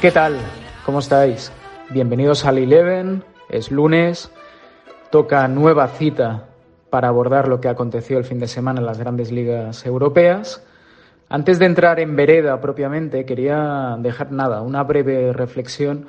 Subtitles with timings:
[0.00, 0.36] ¿Qué tal?
[0.86, 1.50] ¿Cómo estáis?
[1.90, 3.24] Bienvenidos al Eleven.
[3.48, 4.30] Es lunes.
[5.10, 6.50] Toca nueva cita
[6.88, 10.64] para abordar lo que aconteció el fin de semana en las grandes ligas europeas.
[11.28, 16.06] Antes de entrar en vereda propiamente, quería dejar nada, una breve reflexión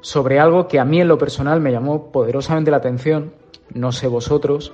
[0.00, 3.34] sobre algo que a mí en lo personal me llamó poderosamente la atención,
[3.74, 4.72] no sé vosotros,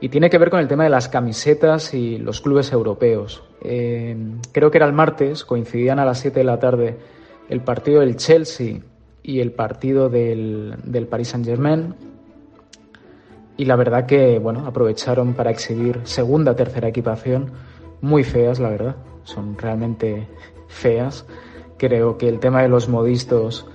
[0.00, 3.42] y tiene que ver con el tema de las camisetas y los clubes europeos.
[3.60, 4.16] Eh,
[4.50, 6.96] creo que era el martes, coincidían a las 7 de la tarde
[7.52, 8.80] el partido del Chelsea
[9.22, 11.94] y el partido del, del Paris Saint-Germain.
[13.58, 17.52] Y la verdad que, bueno, aprovecharon para exhibir segunda, tercera equipación,
[18.00, 18.96] muy feas, la verdad.
[19.24, 20.26] Son realmente
[20.66, 21.26] feas.
[21.76, 23.66] Creo que el tema de los modistos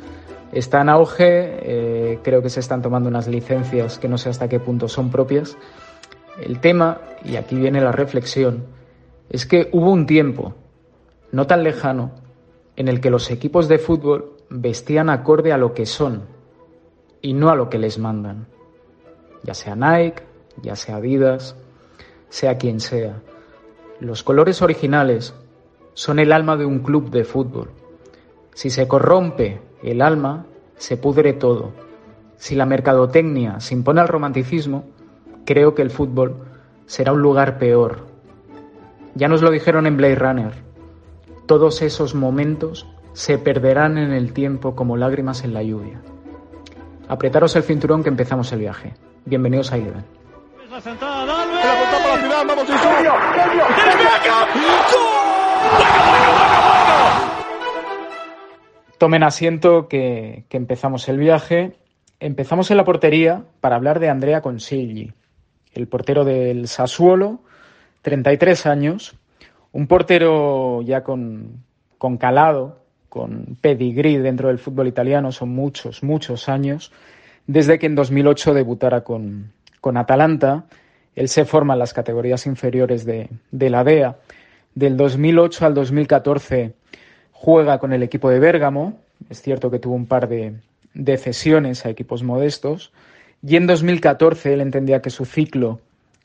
[0.52, 1.60] está en auge.
[1.62, 5.12] Eh, creo que se están tomando unas licencias que no sé hasta qué punto son
[5.12, 5.56] propias.
[6.42, 8.66] El tema, y aquí viene la reflexión,
[9.30, 10.56] es que hubo un tiempo,
[11.32, 12.27] no tan lejano,
[12.78, 16.22] en el que los equipos de fútbol vestían acorde a lo que son
[17.22, 18.48] y no a lo que les mandan,
[19.44, 20.24] ya sea Nike,
[20.62, 21.56] ya sea Adidas,
[22.30, 23.22] sea quien sea.
[24.00, 25.34] Los colores originales
[25.96, 27.72] son el alma de un club de fútbol.
[28.54, 30.46] Si se corrompe el alma,
[30.78, 31.72] se pudre todo.
[32.38, 34.86] Si la mercadotecnia se impone al romanticismo,
[35.46, 36.36] creo que el fútbol
[36.86, 38.06] será un lugar peor.
[39.16, 40.67] Ya nos lo dijeron en Blade Runner.
[41.48, 46.02] Todos esos momentos se perderán en el tiempo como lágrimas en la lluvia.
[47.08, 48.96] Apretaros el cinturón que empezamos el viaje.
[49.24, 50.04] Bienvenidos a Eleven.
[58.98, 61.78] Tomen asiento que, que, empezamos el viaje.
[62.20, 65.14] Empezamos en la portería para hablar de Andrea Consigli,
[65.72, 67.40] el portero del Sassuolo,
[68.02, 69.16] 33 años,
[69.72, 71.64] un portero ya con,
[72.20, 76.92] calado, con pedigrí dentro del fútbol italiano, son muchos, muchos años,
[77.46, 79.54] desde que en 2008 debutara con,
[79.96, 80.66] Atalanta.
[81.16, 84.18] Él se forma en las categorías inferiores de, la DEA.
[84.76, 86.74] Del 2008 al 2014
[87.32, 89.00] juega con el equipo de Bérgamo.
[89.30, 90.56] Es cierto que tuvo un par de,
[90.94, 92.92] de cesiones a equipos modestos.
[93.42, 95.80] Y en 2014 él entendía que su ciclo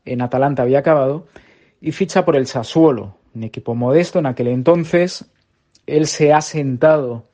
[0.05, 1.27] en Atalanta había acabado
[1.81, 5.27] y ficha por el Sassuolo, un equipo modesto en aquel entonces.
[5.87, 7.25] Él se ha sentado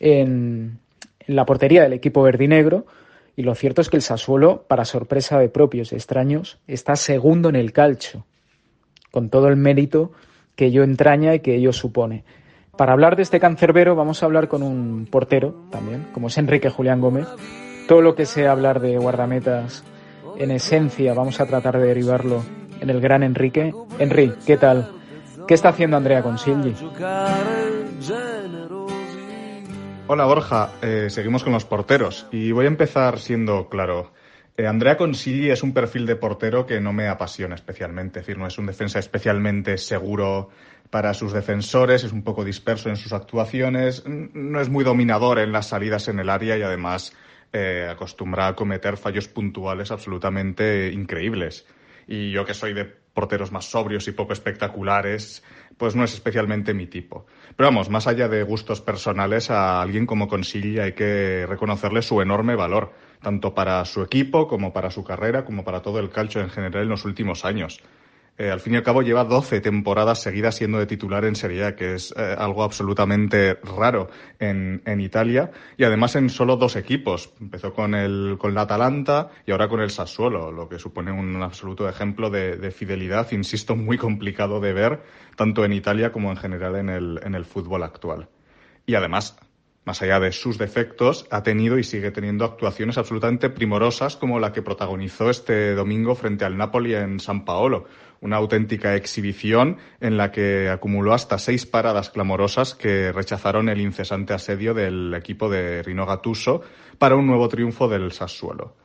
[0.00, 0.78] en,
[1.26, 2.86] la portería del equipo verdinegro
[3.36, 7.48] y lo cierto es que el Sassuolo, para sorpresa de propios y extraños, está segundo
[7.48, 8.26] en el calcio,
[9.10, 10.12] con todo el mérito
[10.54, 12.24] que ello entraña y que ello supone.
[12.76, 16.70] Para hablar de este cancerbero vamos a hablar con un portero también, como es Enrique
[16.70, 17.26] Julián Gómez.
[17.88, 19.84] Todo lo que sea hablar de guardametas,
[20.38, 22.42] en esencia, vamos a tratar de derivarlo
[22.80, 23.74] en el gran Enrique.
[23.98, 25.01] Enrique, ¿qué tal?
[25.52, 26.74] ¿Qué está haciendo Andrea Consigli?
[30.06, 34.14] Hola Borja, eh, seguimos con los porteros y voy a empezar siendo claro.
[34.56, 38.38] Eh, Andrea Consigli es un perfil de portero que no me apasiona especialmente, es decir,
[38.38, 40.48] no es un defensa especialmente seguro
[40.88, 45.52] para sus defensores, es un poco disperso en sus actuaciones, no es muy dominador en
[45.52, 47.12] las salidas en el área y además
[47.52, 51.66] eh, acostumbra a cometer fallos puntuales absolutamente increíbles.
[52.06, 55.42] Y yo que soy de porteros más sobrios y poco espectaculares,
[55.76, 57.26] pues no es especialmente mi tipo.
[57.56, 62.20] Pero vamos, más allá de gustos personales, a alguien como Consigli hay que reconocerle su
[62.20, 66.40] enorme valor, tanto para su equipo como para su carrera, como para todo el calcio
[66.40, 67.80] en general en los últimos años.
[68.38, 71.64] Eh, al fin y al cabo lleva 12 temporadas seguidas siendo de titular en Serie
[71.64, 74.08] A, que es eh, algo absolutamente raro
[74.38, 77.32] en, Italia y además en solo dos equipos.
[77.40, 81.42] Empezó con el con la Atalanta y ahora con el Sassuolo, lo que supone un
[81.42, 85.02] absoluto ejemplo de, fidelidad, insisto, muy complicado de ver
[85.36, 88.28] tanto en Italia como en general en el, en el fútbol actual.
[88.86, 89.36] Y además
[89.84, 94.52] más allá de sus defectos, ha tenido y sigue teniendo actuaciones absolutamente primorosas como la
[94.52, 97.86] que protagonizó este domingo frente al Napoli en San Paolo.
[98.20, 104.32] Una auténtica exhibición en la que acumuló hasta seis paradas clamorosas que rechazaron el incesante
[104.32, 106.62] asedio del equipo de Rino Gattuso
[106.98, 108.81] para un nuevo triunfo del Sassuolo.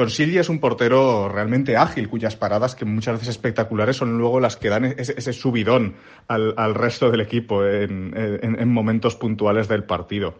[0.00, 4.56] Consigli es un portero realmente ágil, cuyas paradas, que muchas veces espectaculares, son luego las
[4.56, 10.38] que dan ese, subidón al, resto del equipo en, momentos puntuales del partido.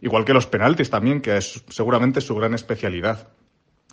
[0.00, 3.30] Igual que los penaltis también, que es seguramente su gran especialidad,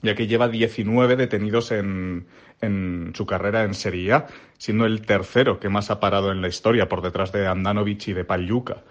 [0.04, 2.28] ya que lleva 19 detenidos en,
[2.62, 4.28] en su carrera en Serie A,
[4.60, 8.14] siendo el tercero que más ha parado en la historia, por detrás de Andanovic y
[8.14, 8.84] de Pagliuca.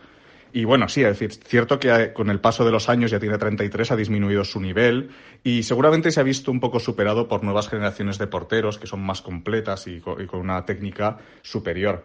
[0.52, 3.38] Y bueno, sí, es decir, cierto que con el paso de los años ya tiene
[3.38, 5.10] 33, ha disminuido su nivel
[5.44, 9.00] y seguramente se ha visto un poco superado por nuevas generaciones de porteros que son
[9.00, 12.04] más completas y con, una técnica superior.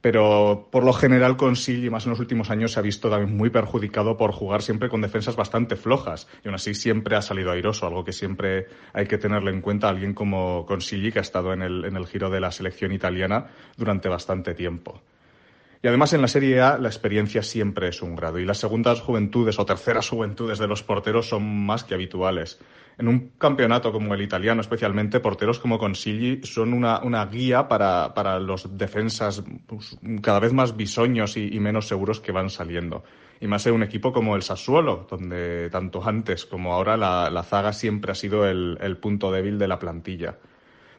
[0.00, 1.52] Pero por lo general con
[1.90, 5.00] más en los últimos años, se ha visto también muy perjudicado por jugar siempre con
[5.00, 6.28] defensas bastante flojas.
[6.44, 9.86] Y aún así siempre ha salido airoso, algo que siempre hay que tenerle en cuenta
[9.86, 12.92] a alguien como Consigli, que ha estado en el, en el giro de la selección
[12.92, 13.46] italiana
[13.78, 15.00] durante bastante tiempo.
[15.84, 19.02] Y además en la Serie A la experiencia siempre es un grado y las segundas
[19.02, 22.58] juventudes o terceras juventudes de los porteros son más que habituales.
[22.96, 28.78] En un campeonato como el italiano, especialmente, porteros como Consigli son una, guía para, los
[28.78, 33.04] defensas pues, cada vez más bisoños y, menos seguros que van saliendo.
[33.38, 37.74] Y más en un equipo como el Sassuolo, donde tanto antes como ahora la, zaga
[37.74, 40.38] siempre ha sido el punto débil de la plantilla.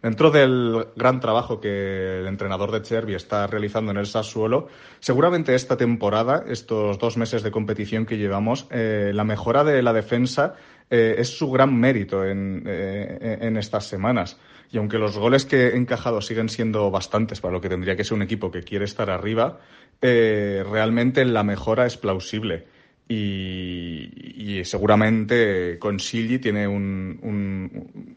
[0.06, 4.68] Dentro del gran trabajo que el entrenador de Chervi está realizando en el Sassuolo,
[5.00, 9.94] seguramente esta temporada, estos dos meses de competición que llevamos, eh, la mejora de la
[9.94, 10.54] defensa
[10.92, 14.40] eh, es su gran mérito en, eh, en, estas semanas.
[14.72, 18.04] Y aunque los goles que he encajado siguen siendo bastantes para lo que tendría que
[18.04, 19.57] ser un equipo que quiere estar arriba,
[20.02, 22.68] realmente la mejora es plausible.
[23.07, 27.19] Y, seguramente Consigli tiene un,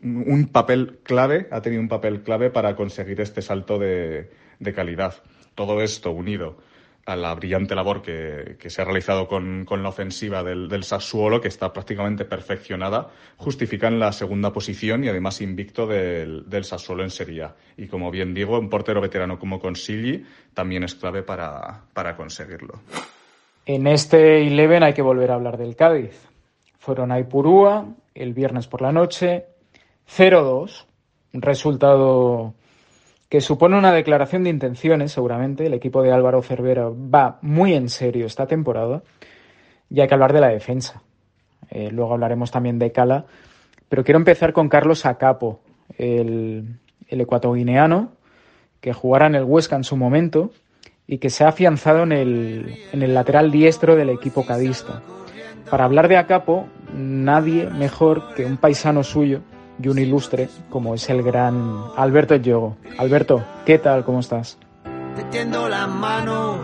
[0.03, 4.31] un, papel clave, ha tenido un papel clave para conseguir este salto de,
[4.75, 5.23] calidad.
[5.55, 6.57] Todo esto unido
[7.05, 11.49] a la brillante labor que, se ha realizado con, la ofensiva del, del, Sassuolo, que
[11.49, 17.49] está prácticamente perfeccionada, justifican la segunda posición y además invicto del, del Sassuolo en Serie.
[17.77, 20.25] Y como bien digo, un portero veterano como Consigli
[20.55, 22.81] también es clave para, para conseguirlo.
[23.69, 26.27] En este Eleven hay que volver a hablar del Cádiz.
[26.79, 27.85] Fueron a Ipurúa
[28.15, 29.45] el viernes por la noche,
[30.09, 30.87] 0-2,
[31.35, 32.55] un resultado
[33.29, 35.67] que supone una declaración de intenciones, seguramente.
[35.67, 39.03] El equipo de Álvaro Cervera va muy en serio esta temporada
[39.91, 41.03] y hay que hablar de la defensa.
[41.69, 43.27] Eh, luego hablaremos también de Cala,
[43.91, 45.61] pero quiero empezar con Carlos Acapo,
[45.99, 48.13] el, el ecuatoguineano,
[48.81, 50.53] que jugará en el Huesca en su momento
[51.11, 55.03] y que se ha afianzado en el, en el lateral diestro del equipo cadista.
[55.71, 59.41] Para hablar de Acapo, nadie mejor que un paisano suyo
[59.83, 62.77] y un ilustre como es el gran Alberto Yogo.
[62.99, 64.05] Alberto, ¿qué tal?
[64.05, 64.59] ¿Cómo estás?
[65.33, 66.59] Te la mano,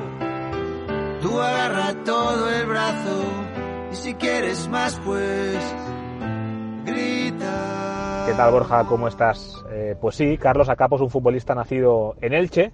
[1.20, 3.22] tú agarra todo el brazo
[3.90, 5.58] y si quieres más pues
[6.84, 8.24] grita.
[8.26, 8.84] ¿Qué tal Borja?
[8.84, 9.64] ¿Cómo estás?
[9.72, 12.72] Eh, pues sí, Carlos Acapo es un futbolista nacido en Elche,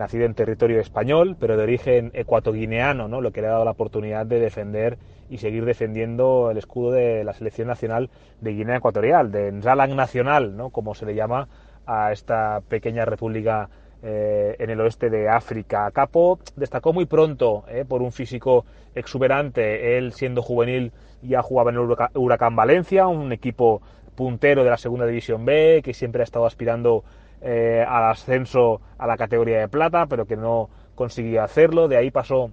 [0.00, 3.20] nacido en territorio español, pero de origen ecuatoguineano, ¿no?
[3.20, 4.96] lo que le ha dado la oportunidad de defender
[5.28, 8.08] y seguir defendiendo el escudo de la selección nacional
[8.40, 10.70] de Guinea Ecuatorial, de Nzalang Nacional, ¿no?
[10.70, 11.48] como se le llama
[11.86, 13.68] a esta pequeña república
[14.02, 15.90] eh, en el oeste de África.
[15.90, 18.64] Capo destacó muy pronto eh, por un físico
[18.94, 23.82] exuberante, él siendo juvenil ya jugaba en el Huracán Valencia, un equipo
[24.14, 27.04] puntero de la segunda división B, que siempre ha estado aspirando
[27.40, 31.88] eh, al ascenso a la categoría de plata, pero que no consiguió hacerlo.
[31.88, 32.50] De ahí pasó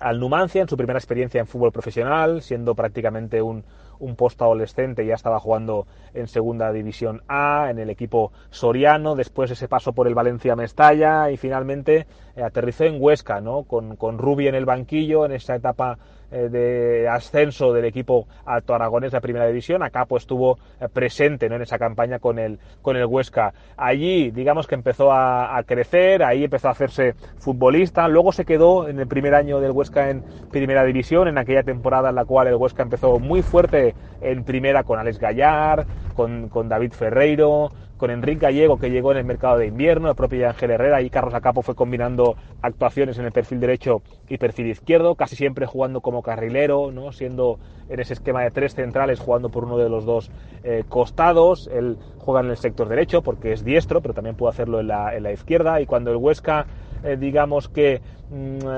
[0.00, 3.64] al Numancia en su primera experiencia en fútbol profesional, siendo prácticamente un,
[3.98, 9.68] un post-adolescente, ya estaba jugando en segunda división A, en el equipo soriano, después ese
[9.68, 13.64] paso por el Valencia Mestalla y finalmente eh, aterrizó en Huesca, ¿no?
[13.64, 15.98] Con, con Rubi en el banquillo, en esa etapa
[16.30, 19.82] de ascenso del equipo alto aragonés de primera división.
[19.82, 21.56] Acá pues estuvo eh, presente ¿no?
[21.56, 23.52] en esa campaña con el, con el Huesca.
[23.76, 28.08] Allí, digamos que empezó a, crecer, ahí empezó a hacerse futbolista.
[28.08, 32.10] Luego se quedó en el primer año del Huesca en primera división, en aquella temporada
[32.10, 36.68] en la cual el Huesca empezó muy fuerte en primera con Alex Gallar, con, con
[36.68, 37.70] David Ferreiro,
[38.00, 41.10] con Enrique Gallego que llegó en el mercado de invierno, el propio Ángel Herrera y
[41.10, 46.00] Carlos Acapo fue combinando actuaciones en el perfil derecho y perfil izquierdo, casi siempre jugando
[46.00, 47.12] como carrilero, ¿no?
[47.12, 47.58] siendo
[47.90, 50.30] en ese esquema de tres centrales jugando por uno de los dos
[50.64, 54.80] eh, costados, él juega en el sector derecho porque es diestro, pero también puede hacerlo
[54.80, 56.66] en la, en la izquierda y cuando el Huesca
[57.04, 58.00] eh, digamos que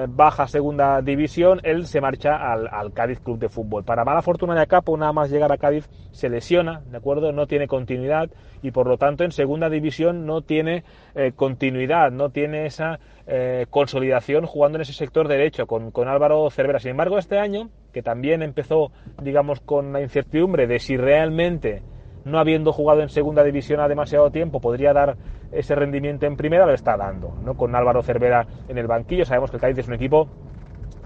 [0.09, 3.85] baja segunda división, él se marcha al, Cádiz Club de Fútbol.
[3.85, 7.33] Para mala fortuna de Capo, nada más llegar a Cádiz se lesiona, ¿de acuerdo?
[7.33, 8.31] No tiene continuidad
[8.63, 13.67] y por lo tanto en segunda división no tiene eh, continuidad, no tiene esa eh,
[13.69, 16.79] consolidación jugando en ese sector derecho con, con Álvaro Cervera.
[16.79, 18.91] Sin embargo, este año, que también empezó,
[19.23, 21.83] digamos, con la incertidumbre de si realmente
[22.25, 25.17] no habiendo jugado en segunda división a demasiado tiempo, podría dar
[25.53, 27.55] ese rendimiento en primera, lo está dando, ¿no?
[27.55, 30.29] Con Álvaro Cervera en el banquillo, sabemos que el Cádiz es un equipo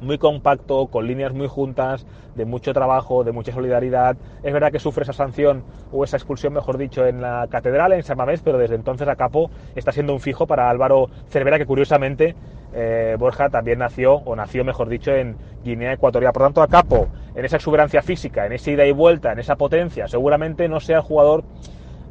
[0.01, 4.17] muy compacto, con líneas muy juntas, de mucho trabajo, de mucha solidaridad.
[4.43, 8.03] Es verdad que sufre esa sanción o esa expulsión, mejor dicho, en la catedral, en
[8.03, 11.67] San Mamés, pero desde entonces a Capo está siendo un fijo para Álvaro Cervera, que
[11.67, 12.35] curiosamente
[12.75, 16.33] eh, Borja también nació, o nació, mejor dicho, en Guinea Ecuatorial.
[16.33, 19.57] Por tanto, a Capo, en esa exuberancia física, en esa ida y vuelta, en esa
[19.57, 21.45] potencia, seguramente no sea el jugador,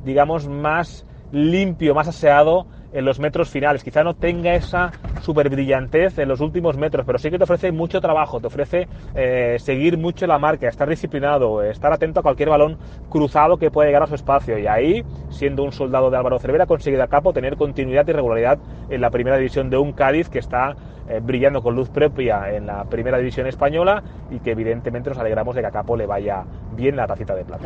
[0.04, 2.66] digamos, más limpio, más aseado
[2.96, 3.84] en los metros finales.
[3.84, 4.92] Quizá no tenga esa
[5.22, 8.88] super brillantez en los últimos metros, pero sí que te ofrece mucho trabajo, te ofrece
[9.14, 12.78] eh, seguir mucho la marca, estar disciplinado, estar atento a cualquier balón
[13.10, 14.58] cruzado que pueda llegar a su espacio.
[14.58, 18.14] Y ahí, siendo un soldado de Álvaro Cervera, ha conseguido a capo tener continuidad y
[18.14, 20.76] regularidad en la primera división de un Cádiz que está
[21.10, 24.02] eh, brillando con luz propia en la primera división española
[24.32, 26.44] y que evidentemente nos alegramos de que a capo le vaya
[26.76, 27.66] bien la tacita de plata.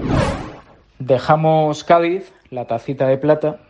[1.00, 3.62] Dejamos Cádiz, la tacita de plata,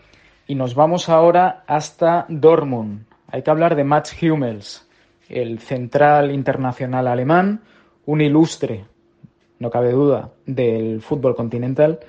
[0.48, 3.06] y nos vamos ahora hasta Dortmund.
[3.28, 4.90] Hay que hablar de Mats Hummels,
[5.30, 7.62] el central internacional alemán,
[8.08, 8.86] un ilustre,
[9.60, 12.00] no cabe duda, del fútbol continental,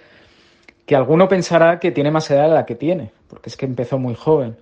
[0.87, 3.99] que alguno pensará que tiene más edad de la que tiene, porque es que empezó
[3.99, 4.57] muy joven.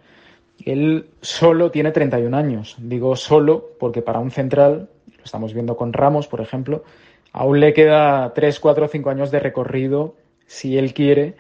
[0.64, 2.74] Él solo tiene 31 años.
[2.80, 6.82] Digo solo porque para un central, lo estamos viendo con Ramos, por ejemplo,
[7.32, 10.16] aún le queda 3, 4, 5 años de recorrido
[10.48, 11.36] si él quiere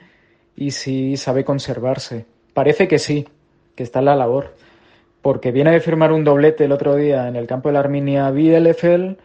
[0.54, 2.26] y si sabe conservarse.
[2.54, 3.26] Parece que sí,
[3.74, 4.54] que está en la labor,
[5.22, 8.30] porque viene de firmar un doblete el otro día en el campo de la Arminia
[8.30, 9.16] Bielefeld,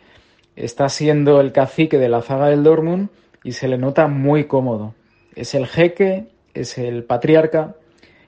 [0.56, 3.10] está siendo el cacique de la zaga del Dortmund
[3.44, 4.96] y se le nota muy cómodo.
[5.36, 7.76] Es el jeque, es el patriarca,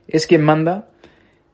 [0.08, 0.90] es quien manda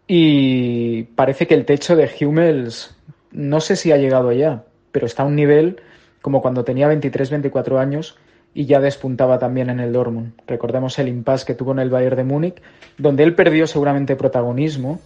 [0.07, 2.97] y parece que el techo de Hummels
[3.31, 5.81] no sé si ha llegado ya, pero está a un nivel
[6.21, 8.17] como cuando tenía 23-24 años
[8.53, 10.33] y ya despuntaba también en el Dortmund.
[10.47, 12.61] Recordemos el impasse que tuvo en el Bayern de Múnich,
[12.97, 14.99] donde él perdió seguramente protagonismo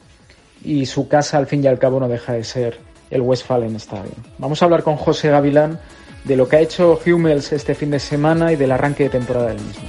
[0.63, 2.77] y su casa al fin y al cabo no deja de ser
[3.11, 4.15] el Westfalen Stadium.
[4.39, 5.79] Vamos a hablar con José Gavilán
[6.23, 9.47] de lo que ha hecho Hummels este fin de semana y del arranque de temporada
[9.47, 9.83] del mismo.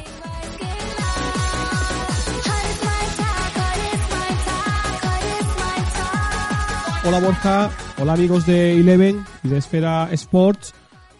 [7.06, 10.74] Hola Borja, hola amigos de Eleven y de Esfera Sports.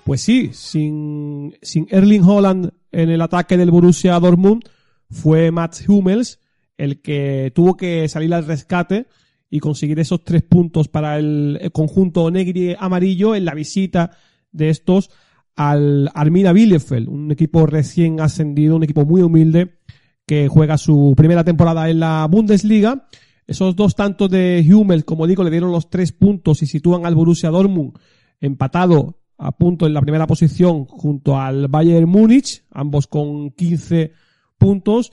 [0.06, 4.62] Pues sí, sin, sin Erling Holland en el ataque del Borussia Dortmund,
[5.10, 6.38] fue Mats Hummels
[6.76, 9.08] el que tuvo que salir al rescate
[9.50, 14.12] y conseguir esos tres puntos para el, conjunto negro amarillo en la visita
[14.52, 15.10] de estos
[15.56, 19.80] al Armina Bielefeld, un equipo recién ascendido, un equipo muy humilde
[20.25, 23.08] que juega su primera temporada en la Bundesliga.
[23.44, 27.16] Esos dos tantos de Hummels, como digo, le dieron los tres puntos y sitúan al
[27.16, 27.98] Borussia Dortmund
[28.40, 34.12] empatado a punto en la primera posición junto al Bayern Múnich, ambos con 15
[34.59, 35.12] puntos.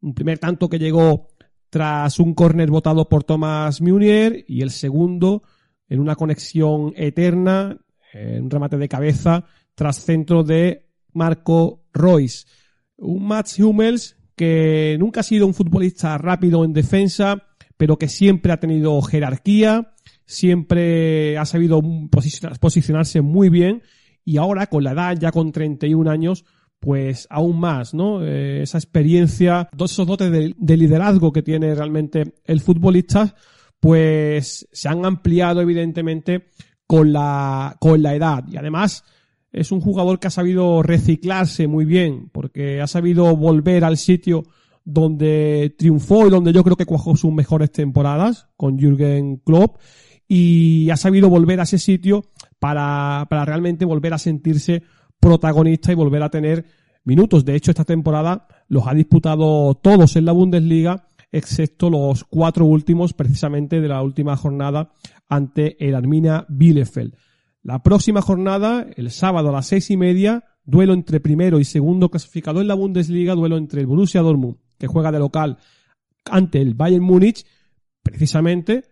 [0.00, 1.28] Un primer tanto que llegó
[1.70, 5.42] tras un córner votado por Thomas Munier y el segundo
[5.88, 7.78] en una conexión eterna,
[8.12, 12.46] en un remate de cabeza tras centro de Marco Royce.
[12.96, 17.42] Un Mats Hummels que nunca ha sido un futbolista rápido en defensa,
[17.76, 19.93] pero que siempre ha tenido jerarquía,
[20.26, 21.80] siempre ha sabido
[22.60, 23.82] posicionarse muy bien
[24.24, 26.44] y ahora con la edad, ya con 31 años,
[26.80, 28.22] pues aún más, ¿no?
[28.22, 33.34] Eh, esa experiencia, todos esos dotes de, liderazgo que tiene realmente el futbolista,
[33.80, 36.48] pues se han ampliado evidentemente
[36.86, 38.44] con la, con la edad.
[38.48, 39.04] Y además
[39.52, 44.44] es un jugador que ha sabido reciclarse muy bien, porque ha sabido volver al sitio
[44.84, 49.78] donde triunfó y donde yo creo que cuajó sus mejores temporadas con Jürgen Klopp
[50.28, 52.24] y ha sabido volver a ese sitio
[52.58, 54.82] para, para realmente volver a sentirse
[55.20, 56.64] protagonista y volver a tener
[57.04, 57.44] minutos.
[57.44, 63.12] De hecho, esta temporada los ha disputado todos en la Bundesliga, excepto los cuatro últimos,
[63.12, 64.92] precisamente de la última jornada
[65.28, 67.16] ante el Arminia Bielefeld.
[67.62, 72.10] La próxima jornada, el sábado a las seis y media, duelo entre primero y segundo
[72.10, 75.58] clasificado en la Bundesliga, duelo entre el Borussia Dortmund, que juega de local,
[76.26, 77.46] ante el Bayern Múnich,
[78.02, 78.84] precisamente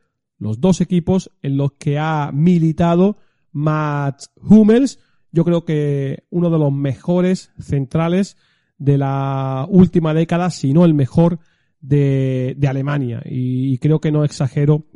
[0.43, 3.17] los dos equipos en los que ha militado
[3.53, 4.99] Matt Hummels,
[5.31, 8.37] yo creo que uno de los mejores centrales
[8.77, 11.39] de la última década, si no el mejor
[11.81, 13.23] de, Alemania.
[13.25, 14.87] Y, creo que no exagero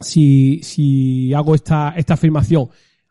[0.00, 2.68] si, hago esta, afirmación.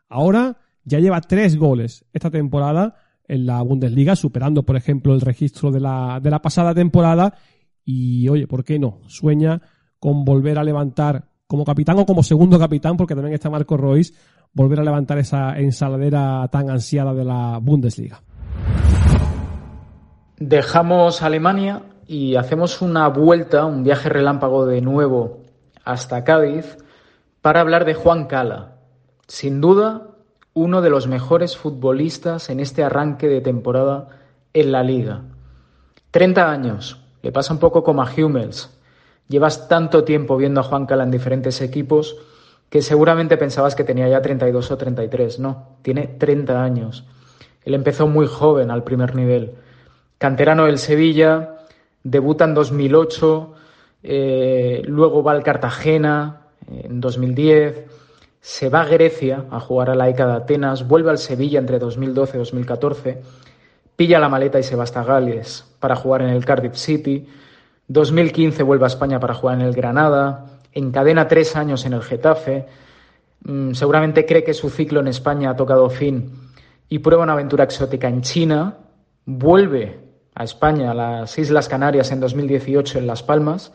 [0.08, 2.96] Ahora ya lleva tres goles esta temporada
[3.28, 7.34] en la Bundesliga, superando, por ejemplo, el registro de la pasada temporada.
[7.84, 9.00] Y oye, ¿por qué no?
[9.06, 9.62] Sueña
[10.00, 14.14] con volver a levantar como capitán o como segundo capitán, porque también está Marco Royce,
[14.52, 18.22] volver a levantar esa ensaladera tan ansiada de la Bundesliga.
[20.38, 25.42] Dejamos Alemania y hacemos una vuelta, un viaje relámpago de nuevo
[25.84, 26.76] hasta Cádiz
[27.40, 28.76] para hablar de Juan Cala.
[29.28, 30.08] Sin duda,
[30.52, 34.08] uno de los mejores futbolistas en este arranque de temporada
[34.52, 35.22] en la liga.
[36.10, 38.75] 30 años, le pasa un poco como a Hummels.
[39.28, 42.16] Llevas tanto tiempo viendo a Juan Cala en diferentes equipos
[42.70, 45.38] que seguramente pensabas que tenía ya 32 o 33.
[45.38, 47.04] No, tiene 30 años.
[47.64, 49.54] Él empezó muy joven al primer nivel.
[50.18, 51.56] Canterano del Sevilla,
[52.02, 53.54] debuta en 2008,
[54.02, 57.84] eh, luego va al Cartagena en 2010,
[58.40, 61.80] se va a Grecia a jugar a la ECA de Atenas, vuelve al Sevilla entre
[61.80, 63.22] 2012 y 2014,
[63.96, 67.26] pilla la maleta y se va hasta Gales para jugar en el Cardiff City,
[67.88, 72.66] 2015 vuelve a España para jugar en el Granada, encadena tres años en el Getafe,
[73.44, 76.32] mm, seguramente cree que su ciclo en España ha tocado fin
[76.88, 78.78] y prueba una aventura exótica en China,
[79.24, 79.98] vuelve
[80.34, 83.72] a España, a las Islas Canarias en 2018 en Las Palmas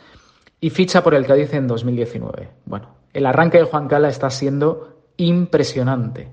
[0.60, 2.50] y ficha por el Cádiz en 2019.
[2.66, 6.30] Bueno, el arranque de Juan Cala está siendo impresionante.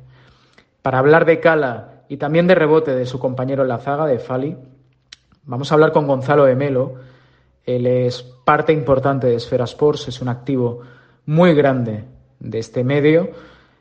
[0.83, 4.19] Para hablar de Cala y también de rebote de su compañero en la zaga, de
[4.19, 4.57] Fali,
[5.45, 6.95] vamos a hablar con Gonzalo de Melo.
[7.69, 10.81] Él es parte importante de Esfera Sports, es un activo
[11.27, 12.05] muy grande
[12.41, 13.29] de este medio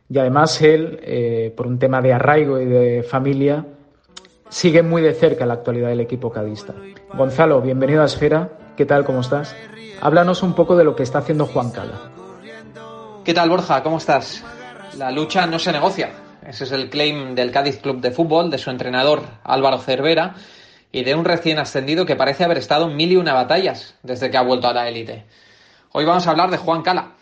[0.10, 3.65] y además él, eh, por un tema de arraigo y de familia,
[4.50, 6.75] sigue muy de cerca la actualidad del equipo cadista.
[7.13, 8.50] Gonzalo, bienvenido a Esfera.
[8.75, 9.06] ¿Qué tal?
[9.06, 9.56] ¿Cómo estás?
[10.01, 12.12] Háblanos un poco de lo que está haciendo Juan Cala.
[13.24, 13.84] ¿Qué tal, Borja?
[13.84, 14.44] ¿Cómo estás?
[14.98, 16.10] La lucha no se negocia.
[16.46, 20.36] Ese es el claim del Cádiz Club de Fútbol, de su entrenador Álvaro Cervera
[20.91, 24.32] y de un recién ascendido que parece haber estado en mil y una batallas desde
[24.32, 25.25] que ha vuelto a la élite.
[25.91, 27.13] Hoy vamos a hablar de Juan Cala.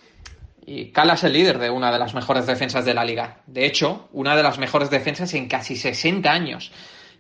[0.65, 3.41] Y Cala es el líder de una de las mejores defensas de la liga.
[3.45, 6.72] De hecho, una de las mejores defensas en casi 60 años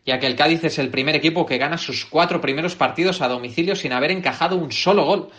[0.05, 3.27] ya que el Cádiz es el primer equipo que gana sus cuatro primeros partidos a
[3.27, 5.29] domicilio sin haber encajado un solo gol.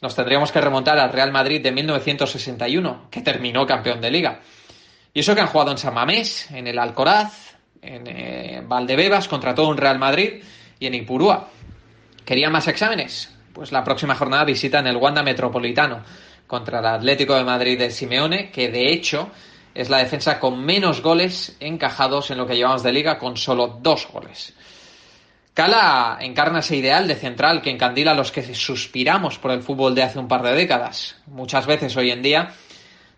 [0.00, 4.40] Nos tendríamos que remontar al Real Madrid de 1961, que terminó campeón de liga.
[5.12, 7.53] Y eso que han jugado en San Mamés, en el Alcoraz,
[7.84, 10.42] en eh, Valdebebas contra todo un Real Madrid
[10.78, 11.48] y en Ipurúa.
[12.24, 13.32] ¿Querían más exámenes?
[13.52, 16.02] Pues la próxima jornada visitan el Wanda Metropolitano
[16.46, 19.30] contra el Atlético de Madrid de Simeone, que de hecho
[19.74, 23.78] es la defensa con menos goles encajados en lo que llevamos de liga, con solo
[23.80, 24.54] dos goles.
[25.52, 29.94] Cala encarna ese ideal de central que encandila a los que suspiramos por el fútbol
[29.94, 31.16] de hace un par de décadas.
[31.26, 32.54] Muchas veces hoy en día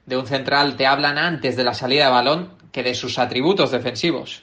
[0.04, 3.70] de un central te hablan antes de la salida de balón que de sus atributos
[3.70, 4.42] defensivos.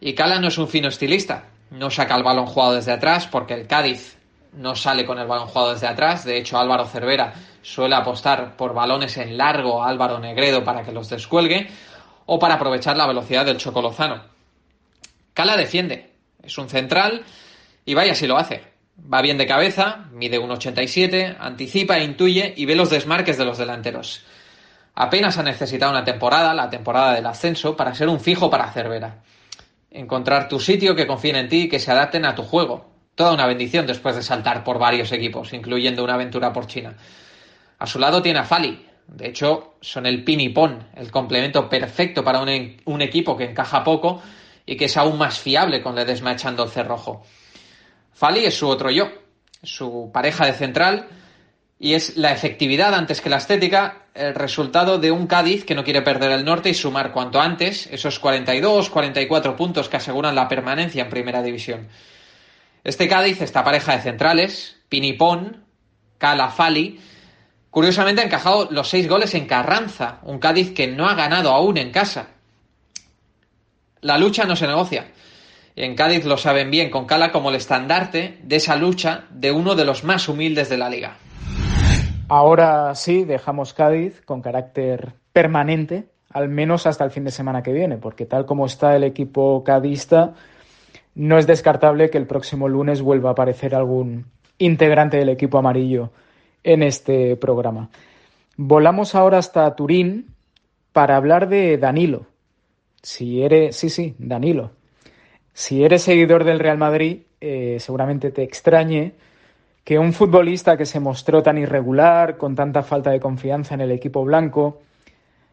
[0.00, 3.54] Y Cala no es un fino estilista, no saca el balón jugado desde atrás porque
[3.54, 4.18] el Cádiz
[4.52, 6.24] no sale con el balón jugado desde atrás.
[6.24, 10.92] De hecho, Álvaro Cervera suele apostar por balones en largo a Álvaro Negredo para que
[10.92, 11.68] los descuelgue
[12.26, 14.22] o para aprovechar la velocidad del Chocolozano.
[15.34, 17.24] Cala defiende, es un central
[17.84, 18.64] y vaya si lo hace.
[19.12, 23.58] Va bien de cabeza, mide 1,87, anticipa, e intuye y ve los desmarques de los
[23.58, 24.24] delanteros.
[24.94, 29.22] Apenas ha necesitado una temporada, la temporada del ascenso, para ser un fijo para Cervera.
[29.90, 32.90] Encontrar tu sitio que confíen en ti y que se adapten a tu juego.
[33.14, 36.96] Toda una bendición después de saltar por varios equipos, incluyendo una aventura por China.
[37.78, 38.86] A su lado tiene a Fali.
[39.06, 43.84] De hecho, son el pin y pon, el complemento perfecto para un, equipo que encaja
[43.84, 44.20] poco
[44.64, 47.24] y que es aún más fiable con Ledesma echando el cerrojo.
[48.12, 49.08] Fali es su otro yo,
[49.62, 51.08] su pareja de central
[51.78, 55.84] y es la efectividad antes que la estética, el resultado de un Cádiz que no
[55.84, 60.48] quiere perder el norte y sumar cuanto antes esos 42, 44 puntos que aseguran la
[60.48, 61.88] permanencia en primera división.
[62.82, 65.64] Este Cádiz, esta pareja de centrales, Pinipón,
[66.18, 66.98] Cala Fali,
[67.76, 71.76] Curiosamente ha encajado los seis goles en Carranza, un Cádiz que no ha ganado aún
[71.76, 72.28] en casa.
[74.00, 75.08] La lucha no se negocia.
[75.76, 79.74] En Cádiz lo saben bien, con Cala como el estandarte de esa lucha de uno
[79.74, 81.18] de los más humildes de la liga.
[82.28, 87.72] Ahora sí, dejamos Cádiz con carácter permanente, al menos hasta el fin de semana que
[87.72, 90.34] viene, porque tal como está el equipo cadista,
[91.14, 94.26] no es descartable que el próximo lunes vuelva a aparecer algún
[94.58, 96.10] integrante del equipo amarillo
[96.64, 97.90] en este programa.
[98.56, 100.26] Volamos ahora hasta Turín
[100.92, 102.26] para hablar de Danilo.
[103.02, 104.72] Si eres, sí, sí, Danilo.
[105.52, 109.14] Si eres seguidor del Real Madrid, eh, seguramente te extrañe
[109.86, 113.92] que un futbolista que se mostró tan irregular, con tanta falta de confianza en el
[113.92, 114.80] equipo blanco,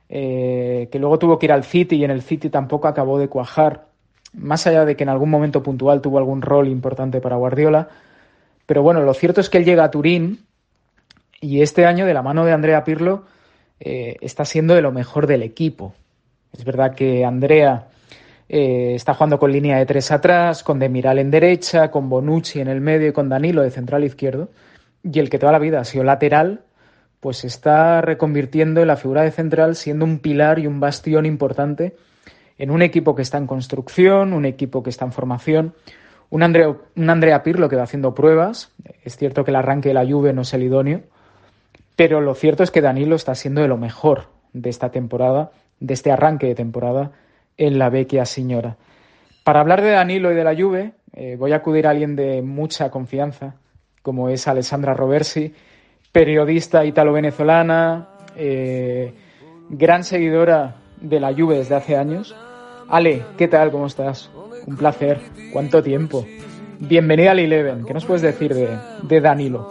[0.10, 3.28] eh, que luego tuvo que ir al City y en el City tampoco acabó de
[3.28, 3.86] cuajar,
[4.34, 7.90] más allá de que en algún momento puntual tuvo algún rol importante para Guardiola.
[8.66, 10.40] Pero bueno, lo cierto es que él llega a Turín
[11.40, 13.26] y este año, de la mano de Andrea Pirlo,
[13.80, 15.94] eh, está siendo de lo mejor del equipo.
[16.58, 17.90] Es verdad que Andrea
[18.56, 22.68] eh, está jugando con línea de tres atrás, con Demiral en derecha, con Bonucci en
[22.68, 24.50] el medio y con Danilo de central izquierdo.
[25.02, 26.62] Y el que toda la vida ha sido lateral,
[27.20, 31.96] pues está reconvirtiendo en la figura de central, siendo un pilar y un bastión importante
[32.60, 35.74] en un equipo que está en construcción, un equipo que está en formación,
[36.30, 38.72] un Andrea, un Andrea Pirlo que va haciendo pruebas.
[39.04, 41.02] Es cierto que el arranque de la Juve no es el idóneo,
[41.96, 45.96] pero lo cierto es que Danilo está siendo de lo mejor de esta temporada, de
[45.96, 47.14] este arranque de temporada
[47.58, 48.78] en la Vecchia Señora.
[49.44, 52.42] Para hablar de Danilo y de la Juve, eh, voy a acudir a alguien de
[52.42, 53.56] mucha confianza,
[54.02, 55.54] como es Alessandra Roversi,
[56.12, 59.14] periodista italo-venezolana, eh,
[59.70, 62.36] gran seguidora de la Juve desde hace años.
[62.90, 63.72] Ale, ¿qué tal?
[63.72, 64.30] ¿Cómo estás?
[64.66, 65.20] Un placer.
[65.52, 66.26] ¿Cuánto tiempo?
[66.80, 67.86] Bienvenida al Eleven.
[67.86, 69.70] ¿Qué nos puedes decir de, de Danilo?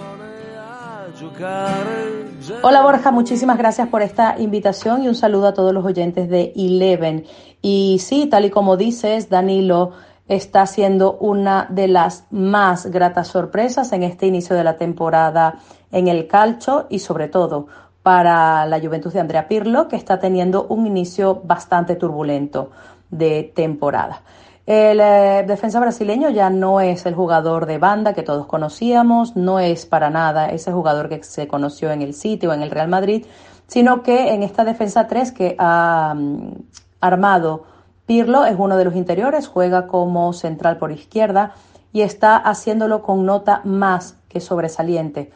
[2.62, 6.52] Hola Borja, muchísimas gracias por esta invitación y un saludo a todos los oyentes de
[6.56, 7.24] Eleven.
[7.60, 9.92] Y sí, tal y como dices, Danilo
[10.26, 16.08] está siendo una de las más gratas sorpresas en este inicio de la temporada en
[16.08, 17.66] el calcio y sobre todo
[18.02, 22.70] para la Juventus de Andrea Pirlo, que está teniendo un inicio bastante turbulento
[23.10, 24.22] de temporada.
[24.64, 29.58] El eh, defensa brasileño ya no es el jugador de banda que todos conocíamos, no
[29.58, 32.88] es para nada ese jugador que se conoció en el City o en el Real
[32.88, 33.26] Madrid,
[33.66, 36.52] sino que en esta defensa 3 que ha mm,
[37.00, 37.64] armado
[38.06, 41.54] Pirlo es uno de los interiores, juega como central por izquierda
[41.92, 45.30] y está haciéndolo con nota más que sobresaliente.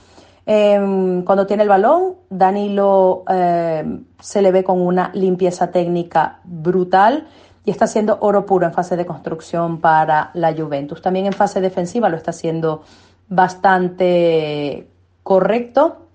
[0.46, 7.26] Em, cuando tiene el balón, Danilo em, se le ve con una limpieza técnica brutal
[7.66, 11.02] y está haciendo oro puro en fase de construcción para la Juventus.
[11.02, 12.84] También en fase defensiva lo está haciendo
[13.28, 14.86] bastante
[15.24, 16.06] correcto,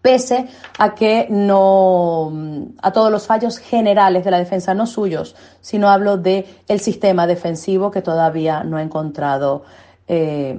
[0.00, 0.46] pese
[0.78, 2.32] a que no
[2.80, 7.26] a todos los fallos generales de la defensa, no suyos, sino hablo de el sistema
[7.26, 9.64] defensivo que todavía no ha encontrado
[10.06, 10.56] eh,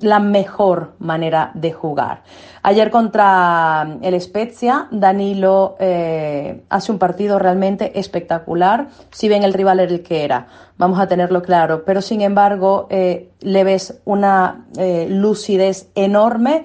[0.00, 2.22] la mejor manera de jugar.
[2.62, 9.80] Ayer contra el Spezia, Danilo eh, hace un partido realmente espectacular, si bien el rival
[9.80, 14.66] era el que era, vamos a tenerlo claro, pero sin embargo eh, le ves una
[14.76, 16.64] eh, lucidez enorme,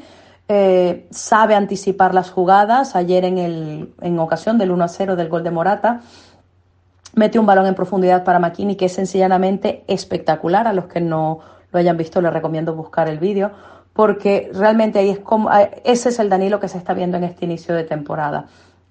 [1.11, 5.43] sabe anticipar las jugadas, ayer en, el, en ocasión del 1 a 0 del gol
[5.43, 6.01] de Morata,
[7.13, 11.41] mete un balón en profundidad para Makini que es sencillamente espectacular a los que no
[11.71, 13.51] lo hayan visto, les recomiendo buscar el vídeo,
[13.93, 15.49] porque realmente ahí es como,
[15.83, 18.45] ese es el Danilo que se está viendo en este inicio de temporada.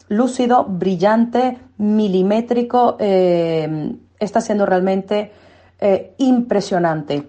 [0.09, 5.33] Lúcido, brillante, milimétrico, eh, está siendo realmente
[5.81, 7.29] eh, impresionante.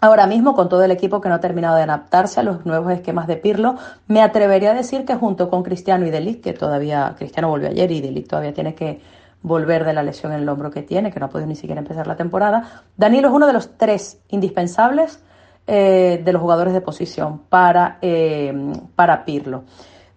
[0.00, 2.92] Ahora mismo, con todo el equipo que no ha terminado de adaptarse a los nuevos
[2.92, 7.14] esquemas de Pirlo, me atrevería a decir que junto con Cristiano y Delic, que todavía
[7.18, 9.00] Cristiano volvió ayer y Delic todavía tiene que
[9.42, 11.80] volver de la lesión en el hombro que tiene, que no ha podido ni siquiera
[11.80, 12.82] empezar la temporada.
[12.96, 15.22] Danilo es uno de los tres indispensables
[15.66, 18.52] eh, de los jugadores de posición para, eh,
[18.96, 19.64] para Pirlo.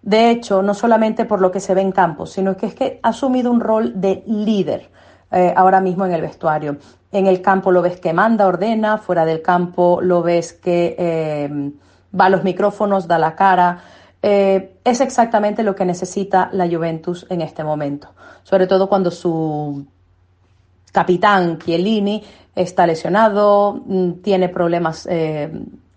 [0.00, 2.98] De hecho, no solamente por lo que se ve en campo, sino que es que
[3.02, 4.90] ha asumido un rol de líder
[5.30, 6.78] eh, ahora mismo en el vestuario.
[7.12, 10.96] En el campo lo ves que manda, ordena, fuera del campo lo ves que
[12.18, 13.78] va a los micrófonos, da la cara.
[14.22, 18.10] Es exactamente lo que necesita la Juventus en este momento
[18.42, 19.84] sobre todo cuando su
[20.92, 22.22] capitán Chiellini
[22.54, 25.50] está lesionado, mm, tiene problemas eh,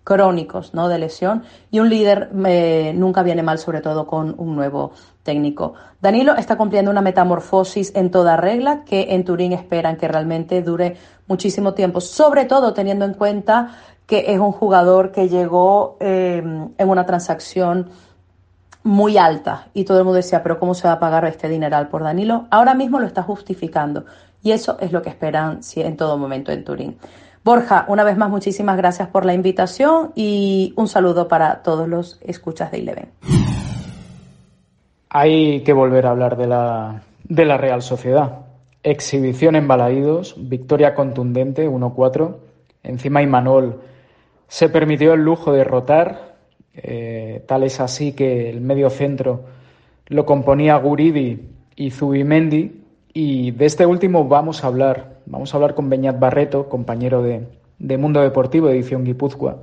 [0.04, 0.88] crónicos ¿no?
[0.88, 5.74] de lesión y un líder eh, nunca viene mal, sobre todo con un nuevo técnico.
[6.00, 10.96] Danilo está cumpliendo una metamorfosis en toda regla que en Turín esperan que realmente dure
[11.26, 16.40] muchísimo tiempo, sobre todo teniendo en cuenta que es un jugador que llegó eh,
[16.78, 17.90] en una transacción
[18.86, 21.88] muy alta y todo el mundo decía, pero ¿cómo se va a pagar este dineral
[21.88, 22.46] por Danilo?
[22.50, 24.04] Ahora mismo lo está justificando
[24.42, 26.96] y eso es lo que esperan en todo momento en Turín.
[27.42, 32.20] Borja, una vez más muchísimas gracias por la invitación y un saludo para todos los
[32.22, 33.08] escuchas de Eleven.
[35.10, 38.40] Hay que volver a hablar de la, de la Real Sociedad.
[38.84, 42.36] Exhibición en Balaídos, victoria contundente, 1-4.
[42.84, 43.80] Encima Imanol
[44.46, 46.25] se permitió el lujo de rotar
[46.76, 49.44] eh, tal es así que el medio centro
[50.08, 51.40] lo componía Guridi
[51.74, 52.82] y Zubimendi.
[53.12, 55.16] Y de este último vamos a hablar.
[55.26, 59.56] Vamos a hablar con Beñat Barreto, compañero de, Mundo Deportivo, edición Guipúzcoa,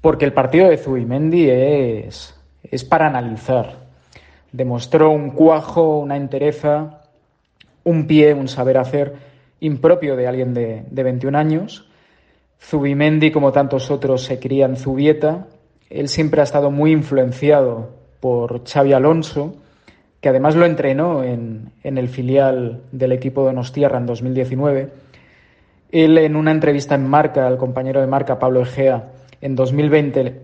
[0.00, 3.86] porque el partido de Zubimendi es, es para analizar.
[4.52, 7.02] Demostró un cuajo, una entereza,
[7.84, 9.14] un pie, un saber hacer
[9.60, 11.88] impropio de alguien de, de 21 años.
[12.60, 15.46] Zubimendi, como tantos otros, se cría en Zubieta.
[15.90, 19.54] Él siempre ha estado muy influenciado por Xavi Alonso,
[20.20, 24.88] que además lo entrenó en, en el filial del equipo de Nostierra en 2019.
[25.92, 30.42] Él, en una entrevista en Marca, al compañero de Marca, Pablo Egea, en 2020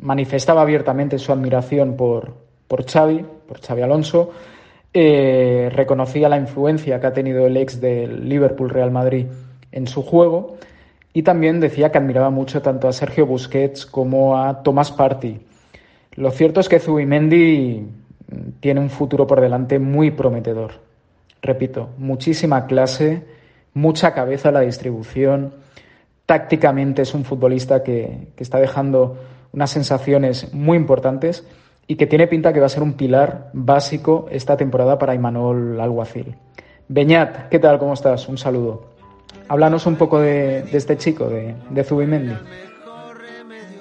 [0.00, 2.34] manifestaba abiertamente su admiración por,
[2.66, 4.30] por Xavi, por Xavi Alonso,
[4.92, 9.26] eh, reconocía la influencia que ha tenido el ex del Liverpool Real Madrid
[9.70, 10.56] en su juego
[11.12, 15.40] y también decía que admiraba mucho tanto a Sergio Busquets como a Tomás Party.
[16.12, 17.88] Lo cierto es que Zubimendi
[18.60, 20.72] tiene un futuro por delante muy prometedor.
[21.42, 23.24] Repito, muchísima clase,
[23.74, 25.54] mucha cabeza a la distribución.
[26.26, 29.18] Tácticamente es un futbolista que, que está dejando
[29.52, 31.46] unas sensaciones muy importantes
[31.86, 35.80] y que tiene pinta que va a ser un pilar básico esta temporada para Imanol
[35.80, 36.36] Alguacil.
[36.86, 37.78] Beñat, ¿qué tal?
[37.78, 38.28] ¿Cómo estás?
[38.28, 38.99] Un saludo.
[39.48, 42.34] Háblanos un poco de, este chico, de, de Zubimendi.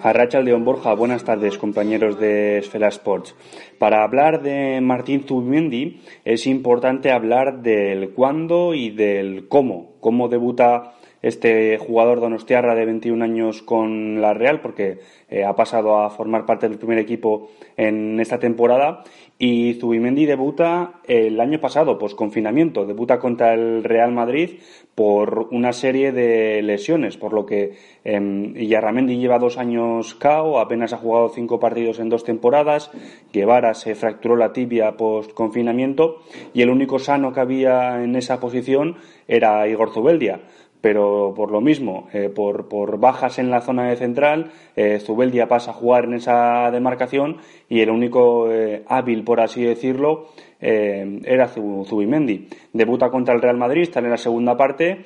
[0.02, 3.36] Arracha León Borja, buenas tardes compañeros de Esfera Sports.
[3.78, 9.98] Para hablar de Martín Zubimendi es importante hablar del cuándo y del cómo.
[10.00, 15.98] Cómo debuta este jugador donostiarra de 21 años con la Real, porque eh, ha pasado
[15.98, 19.04] a formar parte del primer equipo en esta temporada.
[19.38, 24.60] Y Zubimendi debuta el año pasado, pues confinamiento, debuta contra el Real Madrid
[25.00, 27.72] por una serie de lesiones, por lo que
[28.04, 32.92] eh, Yarramendi lleva dos años KO, apenas ha jugado cinco partidos en dos temporadas,
[33.32, 36.18] Guevara se fracturó la tibia post confinamiento
[36.54, 40.42] y el único sano que había en esa posición era Igor Zubeldia.
[40.82, 45.50] Pero por lo mismo, eh, por, por, bajas en la zona de central, eh, Zubeldia
[45.50, 51.22] pasa a jugar en esa demarcación y el único eh, hábil, por así decirlo, eh,
[51.26, 52.48] era Zubimendi.
[52.74, 55.06] Debuta contra el Real Madrid, está en la segunda parte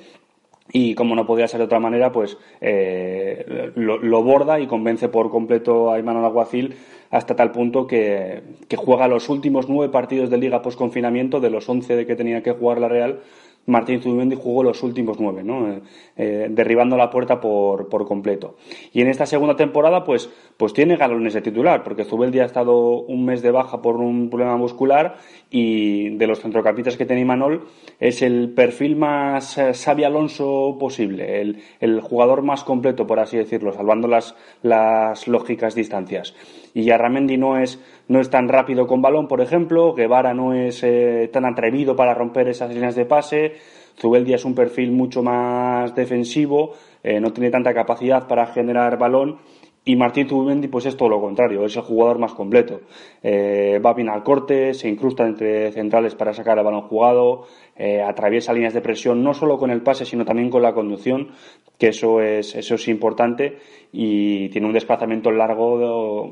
[0.72, 5.30] y como no podía ser de otra manera, pues eh, lo, borda y convence por
[5.30, 6.76] completo a Imanol Aguacil
[7.12, 11.52] hasta tal punto que, que, juega los últimos nueve partidos de liga post confinamiento de
[11.52, 13.20] los once de que tenía que jugar la Real
[13.66, 15.72] Martín Zubimendi jugó los últimos nueve, ¿no?
[15.72, 15.82] Eh,
[16.18, 18.58] eh, derribando la puerta por, por, completo.
[18.92, 23.02] Y en esta segunda temporada, pues, pues tiene galones de titular, porque Zubeldi ha estado
[23.02, 25.16] un mes de baja por un problema muscular
[25.50, 27.68] y de los centrocampistas que tiene Manol
[28.00, 29.74] es el perfil más eh,
[30.06, 36.36] Alonso posible, el, el, jugador más completo, por así decirlo, salvando las, las lógicas distancias.
[36.74, 40.84] Y Arramendi no es, no es tan rápido con balón, por ejemplo, Guevara no es
[40.84, 43.54] eh, tan atrevido para romper esas líneas de pase,
[44.00, 49.38] Zubeldia es un perfil mucho más defensivo, eh, no tiene tanta capacidad para generar balón
[49.86, 52.82] y Martín Zubimendi pues es todo lo contrario, es el jugador más completo.
[53.22, 58.02] Eh, va bien al corte, se incrusta entre centrales para sacar el balón jugado, eh,
[58.02, 61.32] atraviesa líneas de presión no solo con el pase sino también con la conducción,
[61.78, 63.58] que eso es, eso es importante
[63.92, 66.32] y tiene un desplazamiento largo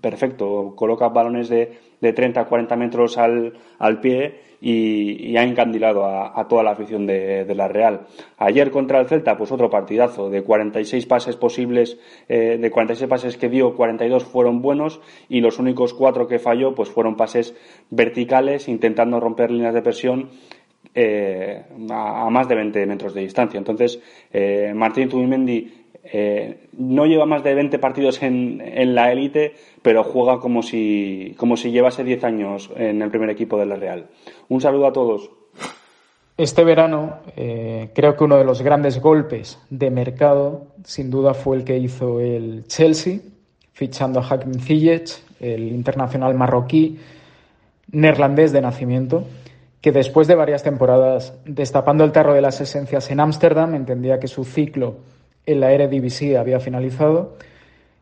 [0.00, 5.42] perfecto, coloca balones de, de 30 a 40 metros al, al pie y, y, ha
[5.42, 8.02] encandilado a, toda la afición de, la Real.
[8.38, 11.98] Ayer contra el Celta, pues otro partidazo, de 46 pases posibles,
[12.28, 16.76] eh, de 46 pases que dio, 42 fueron buenos y los únicos cuatro que falló,
[16.76, 17.56] pues fueron pases
[17.90, 20.30] verticales, intentando romper líneas de presión
[20.94, 23.58] eh, a, a, más de 20 metros de distancia.
[23.58, 24.00] Entonces,
[24.32, 30.02] eh, Martín Tubimendi eh, no lleva más de 20 partidos en, en la élite, pero
[30.04, 34.06] juega como si, como si llevase 10 años en el primer equipo de la Real.
[34.48, 35.30] Un saludo a todos.
[36.36, 41.56] Este verano eh, creo que uno de los grandes golpes de mercado sin duda fue
[41.58, 43.20] el que hizo el Chelsea,
[43.72, 46.98] fichando a Hakim Ziyech, el internacional marroquí,
[47.90, 49.24] neerlandés de nacimiento,
[49.80, 54.28] que después de varias temporadas destapando el tarro de las esencias en Ámsterdam entendía que
[54.28, 54.96] su ciclo
[55.46, 57.36] en la Eredivisie había finalizado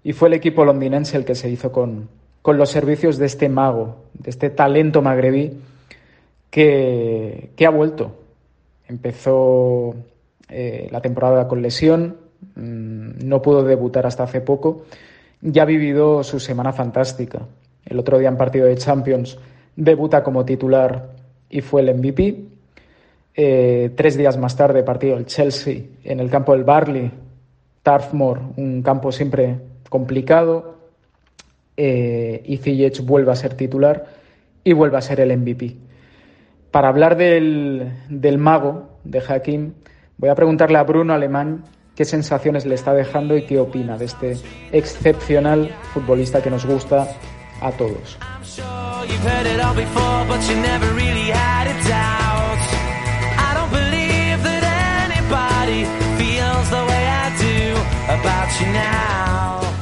[0.02, 2.08] y fue el equipo londinense el que se hizo con,
[2.42, 5.58] con los servicios de este mago, de este talento magrebí
[6.50, 8.16] que, que ha vuelto.
[8.88, 9.94] Empezó
[10.48, 12.16] eh, la temporada con lesión,
[12.56, 14.84] mmm, no pudo debutar hasta hace poco,
[15.42, 17.46] ya ha vivido su semana fantástica.
[17.84, 19.38] El otro día en partido de Champions
[19.76, 21.10] debuta como titular
[21.48, 22.44] y fue el MVP.
[23.34, 27.10] Eh, tres días más tarde partido el Chelsea en el campo del Barley
[27.82, 30.76] Tarfmore, un campo siempre complicado,
[31.76, 34.06] eh, y Ziyech vuelve a ser titular
[34.64, 35.76] y vuelve a ser el MVP.
[36.70, 39.72] Para hablar del, del mago de Hakim,
[40.18, 41.64] voy a preguntarle a Bruno Alemán
[41.96, 44.36] qué sensaciones le está dejando y qué opina de este
[44.72, 47.08] excepcional futbolista que nos gusta
[47.60, 48.18] a todos.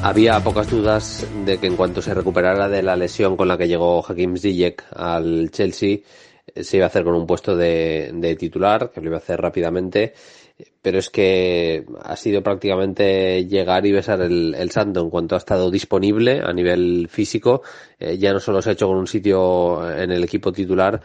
[0.02, 3.68] Había pocas dudas de que en cuanto se recuperara de la lesión con la que
[3.68, 5.98] llegó Hakim Ziyech al Chelsea,
[6.54, 10.14] se iba a hacer con un puesto de, titular, que lo iba a hacer rápidamente,
[10.80, 15.70] pero es que ha sido prácticamente llegar y besar el, santo en cuanto ha estado
[15.70, 17.62] disponible a nivel físico.
[17.98, 21.00] Eh, ya no solo se ha hecho con un sitio en el equipo titular,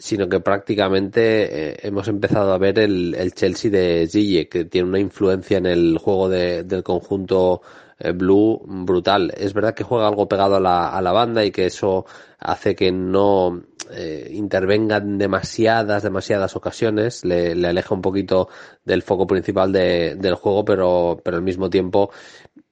[0.00, 4.98] sino que prácticamente eh, hemos empezado a ver el, Chelsea de Ziyech, que tiene una
[4.98, 7.60] influencia en el juego del conjunto
[7.98, 9.30] eh, Blue brutal.
[9.36, 12.06] Es verdad que juega algo pegado a la, a la banda y que eso
[12.38, 18.48] hace que no eh, intervengan demasiadas, demasiadas ocasiones, le, le, aleja un poquito
[18.84, 22.10] del foco principal de, del juego, pero, pero al mismo tiempo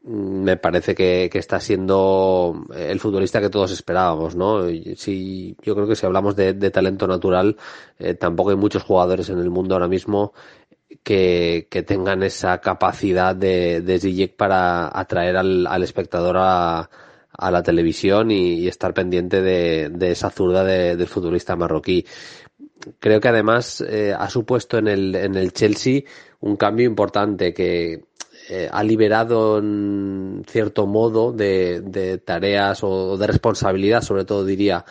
[0.09, 4.67] me parece que, que, está siendo el futbolista que todos esperábamos, ¿no?
[4.97, 7.57] Si, yo creo que si hablamos de, de talento natural,
[7.99, 10.33] eh, tampoco hay muchos jugadores en el mundo ahora mismo
[11.03, 16.89] que, que tengan esa capacidad de, de para atraer al, al espectador a,
[17.33, 22.07] a la televisión y, estar pendiente de, de esa zurda de, del futbolista marroquí.
[22.99, 26.03] Creo que además eh, ha supuesto en el, en el Chelsea
[26.41, 28.08] un cambio importante que
[28.49, 34.85] eh, ha liberado en cierto modo de, de tareas o de responsabilidad, sobre todo diría,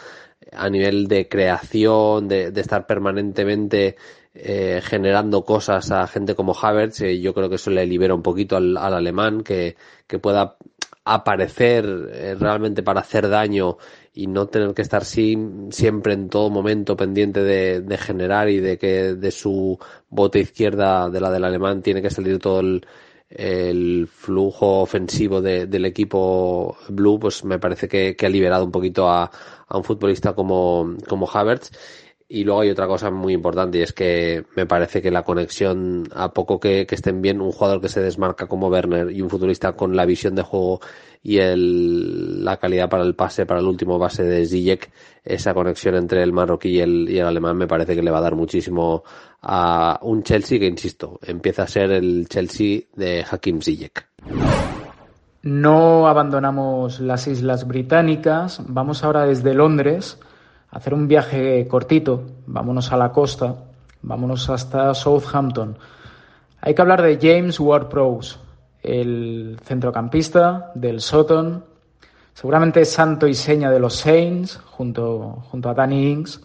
[0.52, 3.96] a nivel de creación, de, de estar permanentemente
[4.36, 8.22] eh, generando cosas a gente como Havertz, eh, yo creo que eso le libera un
[8.22, 10.58] poquito al, al alemán, que, que, pueda
[11.06, 13.78] aparecer eh, realmente para hacer daño
[14.14, 18.78] y no tener que estar siempre en todo momento pendiente de, de, generar y de
[18.78, 22.86] que de su bote izquierda de la del alemán tiene que salir todo el,
[23.30, 28.72] el flujo ofensivo de, del equipo blue, pues me parece que, que ha liberado un
[28.72, 29.30] poquito a,
[29.68, 31.72] a un futbolista como, como Havertz
[32.30, 36.10] y luego hay otra cosa muy importante y es que me parece que la conexión,
[36.14, 39.74] a poco que, estén bien, un jugador que se desmarca como Werner y un futbolista
[39.74, 40.82] con la visión de juego
[41.24, 44.90] y el, la calidad para el pase, para el último base de Ziyech,
[45.24, 48.18] esa conexión entre el marroquí y el, y el alemán me parece que le va
[48.18, 49.04] a dar muchísimo
[49.42, 54.06] a un Chelsea que, insisto, empieza a ser el Chelsea de Hakim Ziyech.
[55.44, 60.20] No abandonamos las Islas Británicas, vamos ahora desde Londres
[60.72, 63.56] hacer un viaje cortito, vámonos a la costa,
[64.02, 65.78] vámonos hasta Southampton.
[66.62, 68.38] Hay que hablar de James Ward-Prowse,
[68.84, 71.64] el centrocampista del Sutton,
[72.34, 76.42] seguramente santo y seña de los Saints, junto, junto a Danny Ings,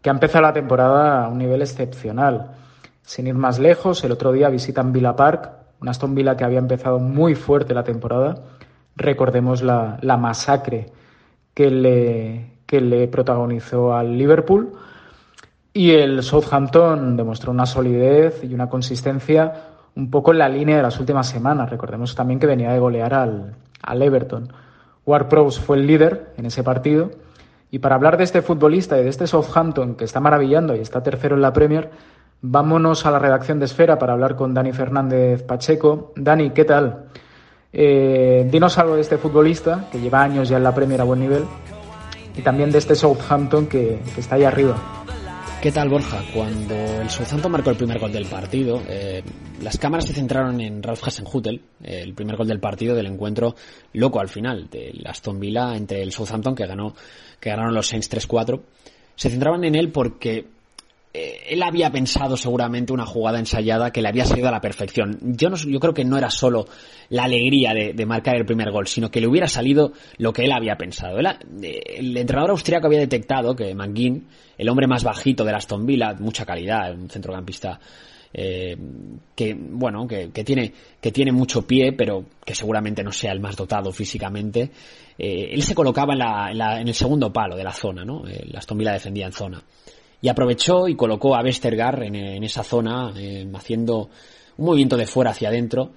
[0.00, 2.56] que ha empezado la temporada a un nivel excepcional.
[3.02, 6.58] Sin ir más lejos, el otro día visitan Villa Park, una Aston Villa que había
[6.58, 8.42] empezado muy fuerte la temporada.
[8.94, 10.92] Recordemos la, la masacre
[11.54, 14.72] que le, que le protagonizó al Liverpool.
[15.74, 19.52] Y el Southampton demostró una solidez y una consistencia
[19.94, 21.68] un poco en la línea de las últimas semanas.
[21.68, 24.50] Recordemos también que venía de golear al, al Everton.
[25.04, 27.10] Ward Prowse fue el líder en ese partido.
[27.70, 31.02] Y para hablar de este futbolista y de este Southampton que está maravillando y está
[31.02, 31.90] tercero en la Premier,
[32.40, 36.14] vámonos a la redacción de Esfera para hablar con Dani Fernández Pacheco.
[36.16, 37.04] Dani, ¿qué tal?
[37.70, 41.20] Eh, dinos algo de este futbolista que lleva años ya en la Premier a buen
[41.20, 41.44] nivel
[42.36, 45.04] y también de este Southampton que, está ahí arriba.
[45.60, 46.22] ¿Qué tal Borja?
[46.34, 49.22] Cuando el Southampton marcó el primer gol del partido, eh,
[49.60, 53.54] las cámaras se centraron en Ralph Hasenhutel, el primer gol del partido del encuentro
[53.92, 56.94] loco al final, del Aston Villa entre el Southampton que ganó,
[57.38, 58.60] que ganaron los Saints 3-4.
[59.14, 60.46] Se centraban en él porque eh,
[61.14, 65.18] él había pensado seguramente una jugada ensayada que le había salido a la perfección.
[65.36, 66.66] Yo, no, yo creo que no era solo
[67.10, 70.52] la alegría de, marcar el primer gol, sino que le hubiera salido lo que él
[70.52, 71.18] había pensado.
[71.20, 76.14] Eh, el entrenador austriaco había detectado que McGinn, el hombre más bajito de Aston Villa,
[76.18, 77.78] mucha calidad, un centrocampista
[78.34, 78.74] eh,
[79.36, 83.56] que bueno que, tiene que tiene mucho pie pero que seguramente no sea el más
[83.56, 84.70] dotado físicamente
[85.18, 86.18] él se colocaba en,
[86.56, 89.62] la, en, el segundo palo de la zona no el Aston Villa defendía en zona
[90.22, 94.08] y aprovechó y colocó a Westergaard en, esa zona, eh, haciendo
[94.56, 95.90] un movimiento de fuera hacia adentro,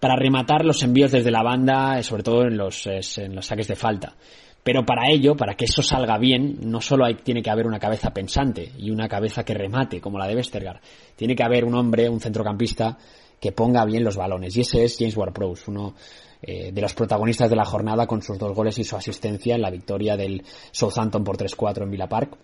[0.00, 3.68] para rematar los envíos desde la banda, eh, sobre todo en los, en los saques
[3.68, 4.16] de falta.
[4.64, 7.78] Pero para ello, para que eso salga bien, no solo hay, tiene que haber una
[7.78, 10.80] cabeza pensante y una cabeza que remate, como la de Westergaard.
[11.14, 12.96] Tiene que haber un hombre, un centrocampista,
[13.38, 14.56] que ponga bien los balones.
[14.56, 15.94] Y ese es James Ward-Prowse, uno
[16.40, 19.62] eh, de los protagonistas de la jornada con sus dos goles y su asistencia en
[19.62, 22.36] la victoria del Southampton por 3-4 en Villa Park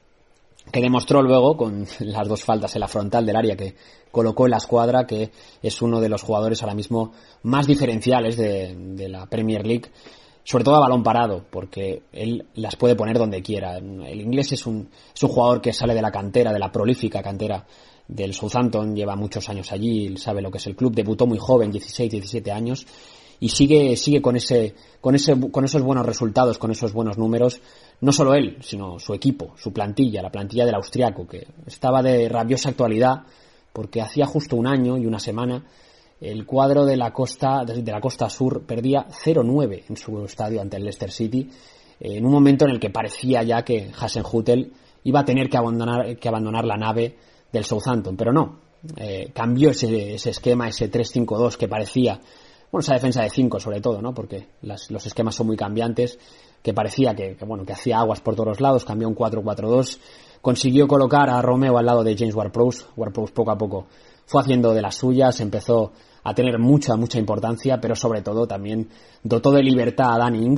[0.71, 3.75] que demostró luego con las dos faltas en la frontal del área que
[4.11, 5.31] colocó en la escuadra que
[5.63, 9.91] es uno de los jugadores ahora mismo más diferenciales de, la Premier League
[10.45, 13.77] sobre todo a balón parado, porque él las puede poner donde quiera.
[13.77, 17.23] El inglés es un, es un jugador que sale de la cantera, de la prolífica
[17.23, 17.65] cantera
[18.09, 21.71] del Southampton, lleva muchos años allí, sabe lo que es el club, debutó muy joven,
[21.71, 22.87] 16, 17 años,
[23.41, 27.61] y sigue, sigue con ese, con ese, con esos buenos resultados, con esos buenos números,
[28.03, 32.29] no solo él, sino su equipo, su plantilla, la plantilla del austriaco, que estaba de
[32.29, 33.23] rabiosa actualidad,
[33.73, 35.65] porque hacía justo un año y una semana
[36.21, 40.77] el cuadro de la costa, de la costa sur perdía 0-9 en su estadio ante
[40.77, 41.49] el Leicester City,
[42.01, 44.73] en un momento en el que parecía ya que Hasenhutel
[45.05, 47.17] iba a tener que abandonar, que abandonar la nave
[47.53, 48.59] del Southampton, pero no.
[48.97, 52.21] Eh, cambió ese, ese, esquema, ese 3-5-2 que parecía,
[52.73, 54.13] bueno, esa defensa de 5 sobre todo, ¿no?
[54.13, 56.19] Porque las, los esquemas son muy cambiantes,
[56.63, 59.99] que parecía que, bueno, que hacía aguas por todos los lados, cambió un 4-4-2,
[60.41, 63.87] consiguió colocar a Romeo al lado de James Ward-Prowse, Ward-Prowse poco a poco
[64.27, 65.93] fue haciendo de las suyas, empezó
[66.25, 68.89] a tener mucha, mucha importancia, pero sobre todo también
[69.23, 70.57] dotó de libertad a Dan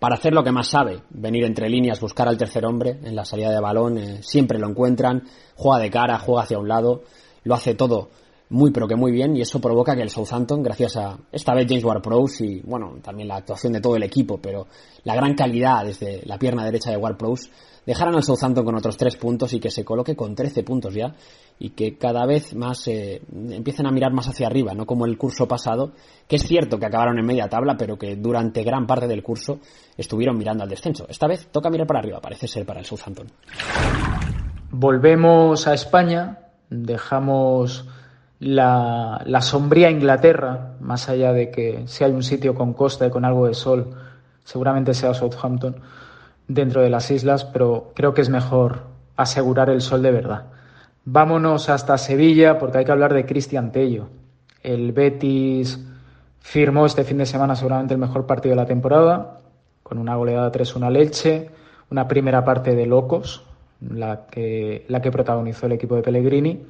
[0.00, 3.24] para hacer lo que más sabe, venir entre líneas, buscar al tercer hombre en la
[3.24, 5.22] salida de balón, eh, siempre lo encuentran,
[5.54, 7.04] juega de cara, juega hacia un lado,
[7.44, 8.10] lo hace todo
[8.50, 11.66] muy pero que muy bien y eso provoca que el Southampton, gracias a esta vez
[11.68, 14.66] James Ward-Prowse y bueno, también la actuación de todo el equipo, pero
[15.04, 17.50] la gran calidad desde la pierna derecha de Ward-Prowse,
[17.86, 21.14] dejaran al Southampton con otros tres puntos y que se coloque con 13 puntos ya
[21.58, 25.16] y que cada vez más eh, empiecen a mirar más hacia arriba, no como el
[25.16, 25.92] curso pasado,
[26.28, 29.60] que es cierto que acabaron en media tabla, pero que durante gran parte del curso
[29.96, 31.06] estuvieron mirando al descenso.
[31.08, 33.28] Esta vez toca mirar para arriba, parece ser para el Southampton.
[34.70, 37.86] Volvemos a España, dejamos
[38.38, 43.10] la, la, sombría Inglaterra, más allá de que si hay un sitio con costa y
[43.10, 43.94] con algo de sol,
[44.44, 45.76] seguramente sea Southampton
[46.46, 48.82] dentro de las islas, pero creo que es mejor
[49.16, 50.44] asegurar el sol de verdad.
[51.04, 54.08] Vámonos hasta Sevilla porque hay que hablar de Cristian Tello.
[54.62, 55.84] El Betis
[56.40, 59.40] firmó este fin de semana seguramente el mejor partido de la temporada,
[59.82, 61.50] con una goleada 3-1 Leche,
[61.90, 63.44] una primera parte de locos,
[63.80, 66.66] la que, la que protagonizó el equipo de Pellegrini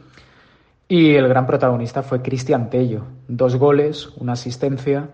[0.88, 3.02] y el gran protagonista fue Cristian Tello.
[3.26, 5.08] Dos goles, una asistencia.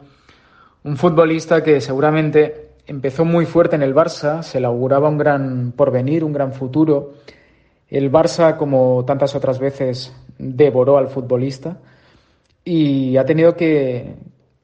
[0.85, 5.73] Un futbolista que seguramente empezó muy fuerte en el Barça, se le auguraba un gran
[5.73, 7.15] porvenir, un gran futuro.
[7.89, 11.79] El Barça, como tantas otras veces, devoró al futbolista
[12.65, 14.15] y ha tenido que,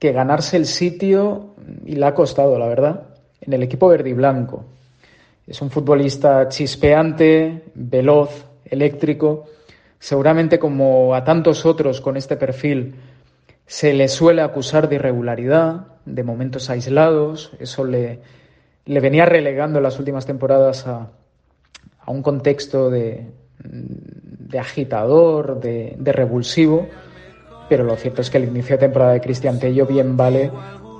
[0.01, 1.55] ganarse el sitio
[1.85, 3.09] y le ha costado, la verdad,
[3.41, 4.65] en el equipo verde y blanco.
[5.47, 9.47] Es un futbolista chispeante, veloz, eléctrico
[9.99, 12.95] Seguramente como a tantos otros con este perfil
[13.67, 18.21] se le suele acusar de irregularidad, de momentos aislados, eso le,
[18.87, 21.09] le venía relegando en las últimas temporadas a,
[22.01, 23.31] a un contexto de,
[23.63, 26.89] de agitador, de, de, revulsivo,
[27.69, 30.51] pero lo cierto es que el inicio de temporada de Cristian Tello bien vale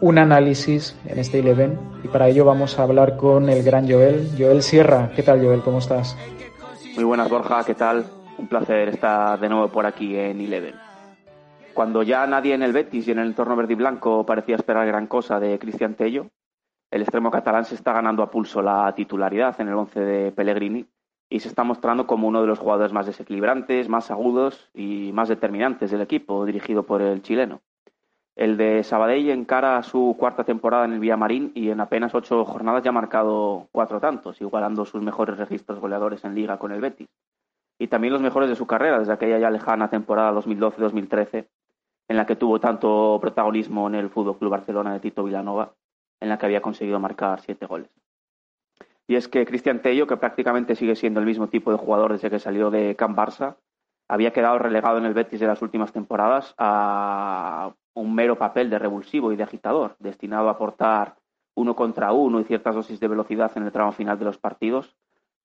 [0.03, 4.31] un análisis en este Eleven y para ello vamos a hablar con el gran Joel.
[4.39, 5.63] Joel Sierra, ¿qué tal Joel?
[5.63, 6.17] ¿Cómo estás?
[6.95, 8.05] Muy buenas Borja, ¿qué tal?
[8.39, 10.77] Un placer estar de nuevo por aquí en Eleven.
[11.75, 14.87] Cuando ya nadie en el Betis y en el entorno verde y blanco parecía esperar
[14.87, 16.29] gran cosa de Cristian Tello,
[16.93, 20.87] el extremo catalán se está ganando a pulso la titularidad en el once de Pellegrini
[21.29, 25.29] y se está mostrando como uno de los jugadores más desequilibrantes, más agudos y más
[25.29, 27.61] determinantes del equipo dirigido por el chileno.
[28.37, 32.85] El de Sabadell encara su cuarta temporada en el Villamarín y en apenas ocho jornadas
[32.85, 37.09] ya ha marcado cuatro tantos, igualando sus mejores registros goleadores en liga con el Betis
[37.79, 41.47] y también los mejores de su carrera, desde aquella ya lejana temporada 2012-2013,
[42.09, 45.75] en la que tuvo tanto protagonismo en el Fútbol Club Barcelona de Tito Vilanova,
[46.21, 47.91] en la que había conseguido marcar siete goles.
[49.07, 52.31] Y es que Cristian Tello, que prácticamente sigue siendo el mismo tipo de jugador desde
[52.31, 53.57] que salió de Can Barça,
[54.09, 58.79] había quedado relegado en el Betis de las últimas temporadas a un mero papel de
[58.79, 61.17] revulsivo y de agitador, destinado a aportar
[61.55, 64.97] uno contra uno y ciertas dosis de velocidad en el tramo final de los partidos,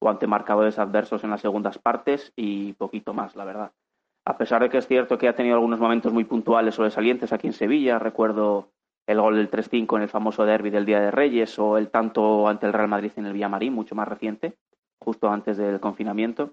[0.10, 3.72] ante marcadores adversos en las segundas partes y poquito más, la verdad.
[4.26, 7.48] A pesar de que es cierto que ha tenido algunos momentos muy puntuales sobresalientes aquí
[7.48, 8.70] en Sevilla, recuerdo
[9.06, 12.48] el gol del 3-5 en el famoso derby del Día de Reyes o el tanto
[12.48, 14.54] ante el Real Madrid en el Villamarín, mucho más reciente,
[15.00, 16.50] justo antes del confinamiento.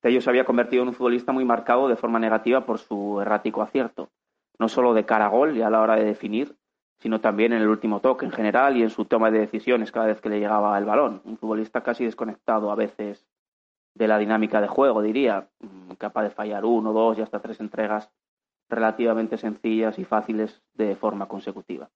[0.00, 3.62] Tello se había convertido en un futbolista muy marcado de forma negativa por su errático
[3.62, 4.08] acierto,
[4.58, 6.54] no solo de cara a gol y a la hora de definir,
[6.98, 10.06] sino también en el último toque en general y en su toma de decisiones cada
[10.06, 11.22] vez que le llegaba el balón.
[11.24, 13.24] Un futbolista casi desconectado a veces
[13.94, 17.60] de la dinámica de juego, diría, mm, capaz de fallar uno, dos y hasta tres
[17.60, 18.10] entregas
[18.68, 21.88] relativamente sencillas y fáciles de forma consecutiva.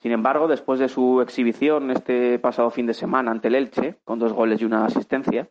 [0.00, 4.18] Sin embargo, después de su exhibición este pasado fin de semana ante el Elche, con
[4.18, 5.48] dos goles y una asistencia,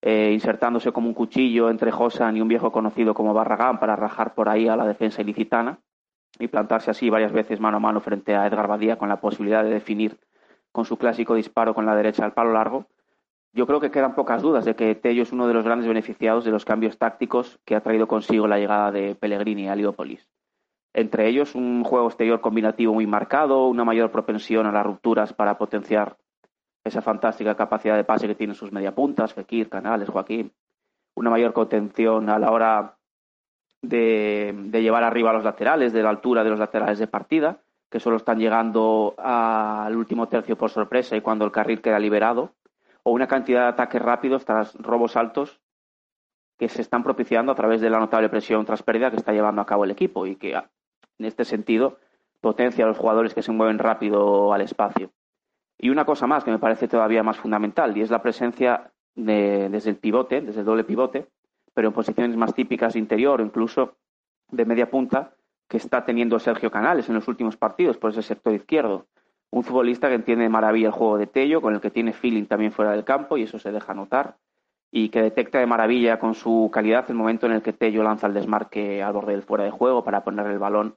[0.00, 4.34] eh, insertándose como un cuchillo entre Josan y un viejo conocido como Barragán para rajar
[4.34, 5.78] por ahí a la defensa ilicitana
[6.38, 9.62] y plantarse así varias veces mano a mano frente a Edgar Badía con la posibilidad
[9.62, 10.18] de definir
[10.72, 12.86] con su clásico disparo con la derecha al palo largo,
[13.52, 16.44] yo creo que quedan pocas dudas de que Tello es uno de los grandes beneficiados
[16.44, 20.28] de los cambios tácticos que ha traído consigo la llegada de Pellegrini a Leópolis.
[20.92, 25.56] Entre ellos, un juego exterior combinativo muy marcado, una mayor propensión a las rupturas para
[25.56, 26.18] potenciar
[26.84, 30.52] esa fantástica capacidad de pase que tienen sus mediapuntas, Fekir, Canales, Joaquín,
[31.14, 32.98] una mayor contención a la hora
[33.88, 37.58] de, llevar arriba a los laterales, de la altura de los laterales de partida,
[37.90, 42.52] que solo están llegando al último tercio por sorpresa y cuando el carril queda liberado,
[43.02, 45.60] o una cantidad de ataques rápidos tras robos altos
[46.58, 49.62] que se están propiciando a través de la notable presión tras pérdida que está llevando
[49.62, 51.98] a cabo el equipo y que en este sentido
[52.40, 55.10] potencia a los jugadores que se mueven rápido al espacio.
[55.78, 59.68] Y una cosa más que me parece todavía más fundamental y es la presencia de,
[59.68, 61.28] desde el pivote, desde el doble pivote,
[61.76, 63.98] pero en posiciones más típicas de interior o incluso
[64.50, 65.34] de media punta
[65.68, 69.04] que está teniendo Sergio Canales en los últimos partidos por ese sector izquierdo.
[69.50, 72.46] Un futbolista que entiende de maravilla el juego de Tello, con el que tiene feeling
[72.46, 74.38] también fuera del campo y eso se deja notar,
[74.90, 78.26] y que detecta de maravilla con su calidad el momento en el que Tello lanza
[78.26, 80.96] el desmarque al borde del fuera de juego para poner el balón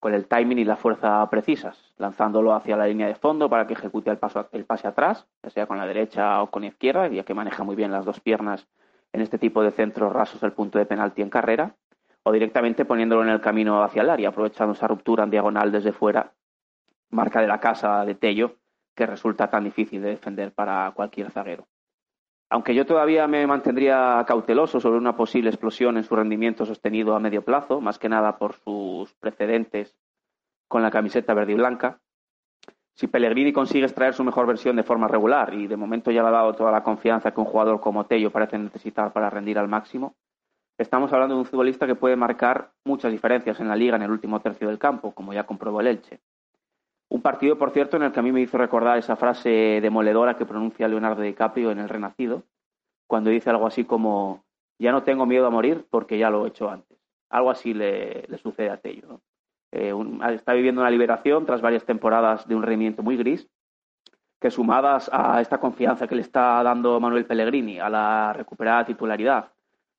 [0.00, 3.74] con el timing y la fuerza precisas, lanzándolo hacia la línea de fondo para que
[3.74, 7.06] ejecute el, paso, el pase atrás, ya sea con la derecha o con la izquierda,
[7.06, 8.66] ya que maneja muy bien las dos piernas
[9.16, 11.74] en este tipo de centros rasos del punto de penalti en carrera,
[12.22, 15.92] o directamente poniéndolo en el camino hacia el área, aprovechando esa ruptura en diagonal desde
[15.92, 16.34] fuera
[17.08, 18.56] marca de la casa de Tello,
[18.94, 21.66] que resulta tan difícil de defender para cualquier zaguero.
[22.50, 27.20] Aunque yo todavía me mantendría cauteloso sobre una posible explosión en su rendimiento sostenido a
[27.20, 29.96] medio plazo, más que nada por sus precedentes
[30.68, 32.00] con la camiseta verde y blanca,
[32.96, 36.28] si Pellegrini consigue extraer su mejor versión de forma regular y de momento ya le
[36.28, 39.68] ha dado toda la confianza que un jugador como Tello parece necesitar para rendir al
[39.68, 40.16] máximo,
[40.78, 44.10] estamos hablando de un futbolista que puede marcar muchas diferencias en la liga en el
[44.10, 46.20] último tercio del campo, como ya comprobó el Elche.
[47.08, 50.36] Un partido, por cierto, en el que a mí me hizo recordar esa frase demoledora
[50.36, 52.44] que pronuncia Leonardo DiCaprio en El Renacido,
[53.06, 54.44] cuando dice algo así como,
[54.78, 56.98] ya no tengo miedo a morir porque ya lo he hecho antes.
[57.28, 59.20] Algo así le, sucede a Tello.
[59.72, 59.92] Eh,
[60.32, 63.48] está viviendo una liberación tras varias temporadas de un rendimiento muy gris,
[64.40, 69.52] que sumadas a esta confianza que le está dando Manuel Pellegrini, a la recuperada titularidad,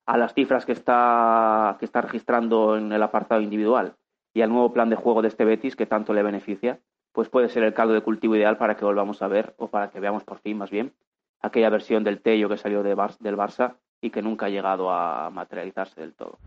[0.06, 3.96] a las cifras que está, que está registrando en el apartado individual
[4.32, 6.80] y al nuevo plan de juego de este Betis que tanto le beneficia,
[7.12, 9.90] pues puede ser el caldo de cultivo ideal para que volvamos a ver, o para
[9.90, 10.94] que veamos por fin más bien,
[11.40, 15.30] aquella versión del Tello que salió de del Barça y que nunca ha llegado a
[15.30, 16.38] materializarse del todo.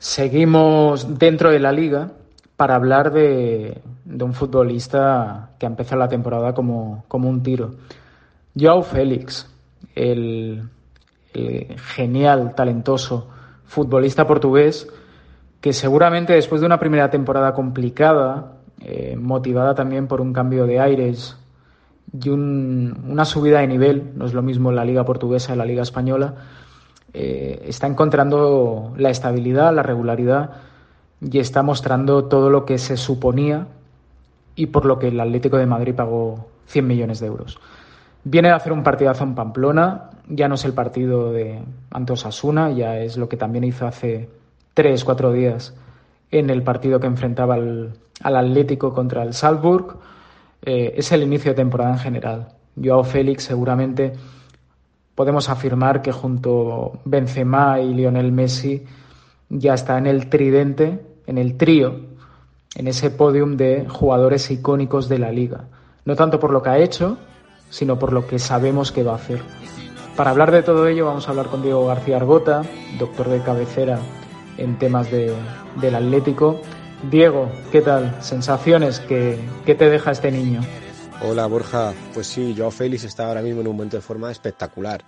[0.00, 2.12] Seguimos dentro de la liga
[2.56, 7.72] para hablar de, un futbolista que ha empezado la temporada como, un tiro.
[8.58, 9.46] Joao Félix,
[9.94, 10.62] el,
[11.94, 13.28] genial, talentoso
[13.66, 14.88] futbolista portugués,
[15.60, 20.80] que seguramente después de una primera temporada complicada, eh, motivada también por un cambio de
[20.80, 21.36] aires
[22.10, 25.82] y una subida de nivel, no es lo mismo la liga portuguesa y la liga
[25.82, 26.36] española,
[27.12, 30.50] eh, está encontrando la estabilidad, la regularidad
[31.20, 33.66] y está mostrando todo lo que se suponía
[34.54, 37.58] y por lo que el Atlético de Madrid pagó 100 millones de euros.
[38.24, 42.98] Viene de hacer un partidazo en Pamplona, ya no es el partido de Antosasuna, ya
[42.98, 44.28] es lo que también hizo hace
[44.74, 45.74] tres, cuatro días
[46.30, 49.96] en el partido que enfrentaba al, al Atlético contra el Salzburg.
[50.62, 52.48] Eh, es el inicio de temporada en general.
[52.80, 54.12] Joao Félix seguramente
[55.20, 58.86] podemos afirmar que junto Benzema y Lionel Messi
[59.50, 62.00] ya está en el tridente, en el trío,
[62.74, 65.66] en ese podium de jugadores icónicos de la liga.
[66.06, 67.18] No tanto por lo que ha hecho,
[67.68, 69.42] sino por lo que sabemos que va a hacer.
[70.16, 72.62] Para hablar de todo ello vamos a hablar con Diego García Argota,
[72.98, 73.98] doctor de cabecera
[74.56, 75.34] en temas de,
[75.82, 76.62] del Atlético
[77.10, 78.16] Diego, ¿qué tal?
[78.20, 79.00] ¿Sensaciones?
[79.00, 80.62] ¿Qué, te deja este niño?
[81.22, 85.04] Hola Borja, pues sí, Joao Félix está ahora mismo en un momento de forma espectacular.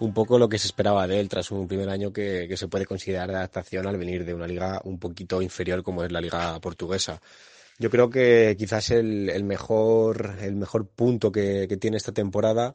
[0.00, 2.86] Un poco lo que se esperaba de él tras un primer año que, se puede
[2.86, 6.58] considerar de adaptación al venir de una liga un poquito inferior como es la liga
[6.58, 7.22] portuguesa.
[7.78, 12.74] Yo creo que quizás el, mejor, el mejor punto que, que tiene esta temporada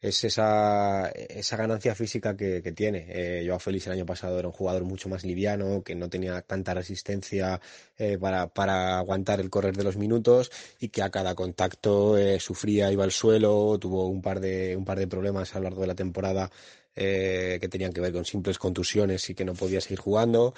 [0.00, 3.06] es esa, esa ganancia física que, tiene.
[3.08, 6.42] Eh, Joao Félix el año pasado era un jugador mucho más liviano, que no tenía
[6.42, 7.60] tanta resistencia
[7.98, 12.38] eh, para, para, aguantar el correr de los minutos y que a cada contacto eh,
[12.40, 15.80] sufría, iba al suelo, tuvo un par de, un par de problemas a lo largo
[15.82, 16.50] de la temporada
[16.98, 20.54] eh, que tenían que ver con simples contusiones y que no podía seguir jugando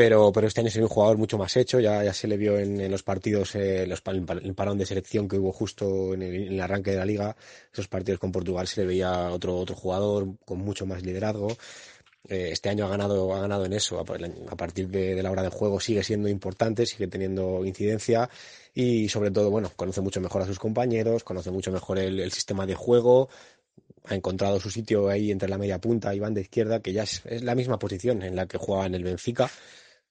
[0.00, 2.56] pero, pero este año es un jugador mucho más hecho, ya, ya se le vio
[2.58, 6.92] en, los partidos, eh, los, el parón de selección que hubo justo en el, arranque
[6.92, 7.36] de la liga,
[7.70, 11.48] esos partidos con Portugal se le veía otro, otro jugador con mucho más liderazgo.
[12.26, 14.04] Eh, este año ha ganado, ha ganado en eso, a,
[14.56, 18.30] partir de, la hora de juego sigue siendo importante, sigue teniendo incidencia
[18.72, 22.64] y sobre todo, bueno, conoce mucho mejor a sus compañeros, conoce mucho mejor el, sistema
[22.64, 23.28] de juego,
[24.06, 27.22] ha encontrado su sitio ahí entre la media punta y banda izquierda, que ya es,
[27.42, 29.50] la misma posición en la que juega en el Benfica,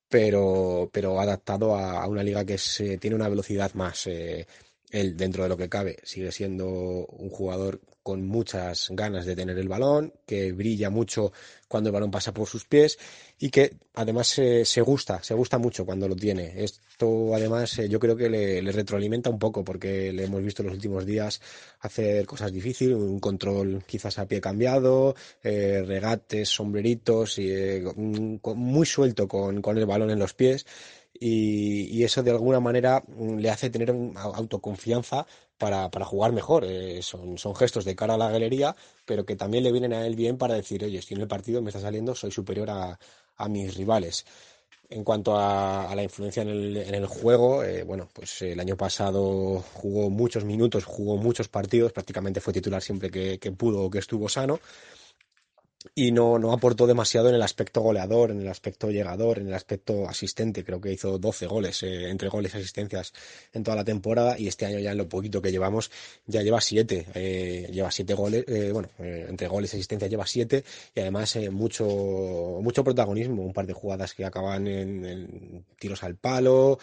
[0.09, 2.57] pero, pero adaptado a, una liga que
[2.99, 4.07] tiene una velocidad más.
[4.07, 4.47] Eh,
[4.91, 7.79] él, dentro de lo que cabe, sigue siendo un jugador
[8.09, 11.31] con muchas ganas de tener el balón, que brilla mucho
[11.67, 12.97] cuando el balón pasa por sus pies
[13.37, 16.63] y que además se gusta, se gusta mucho cuando lo tiene.
[16.63, 20.69] Esto además eh, yo creo que le, retroalimenta un poco porque le hemos visto en
[20.69, 21.39] los últimos días
[21.81, 28.87] hacer cosas difíciles, un control quizás a pie cambiado, eh, regates, sombreritos, y, eh, muy
[28.87, 30.65] suelto con, con el balón en los pies
[31.19, 35.25] y, eso de alguna manera mm, le hace tener autoconfianza
[35.57, 36.63] para, para jugar mejor.
[36.65, 40.05] Eh, son, son gestos de cara a la galería, pero que también le vienen a
[40.05, 42.99] él bien para decir, oye, estoy en el partido, me está saliendo, soy superior a,
[43.37, 44.25] a mis rivales.
[44.89, 48.75] En cuanto a, la influencia en el, en el juego, eh, bueno, pues el año
[48.75, 53.89] pasado jugó muchos minutos, jugó muchos partidos, prácticamente fue titular siempre que, que pudo o
[53.89, 54.59] que estuvo sano
[55.95, 59.53] y no, no aportó demasiado en el aspecto goleador, en el aspecto llegador, en el
[59.53, 60.65] aspecto asistente.
[60.65, 63.13] Creo que hizo 12 goles, eh, entre goles y asistencias
[63.53, 65.89] en toda la temporada y este año ya en lo poquito que llevamos
[66.25, 67.05] ya lleva 7.
[67.15, 70.63] Eh, lleva 7 goles, eh, bueno, entre goles y asistencias lleva 7
[70.95, 71.85] y además mucho,
[72.61, 73.43] mucho protagonismo.
[73.43, 76.77] Un par de jugadas que acaban en, tiros al palo.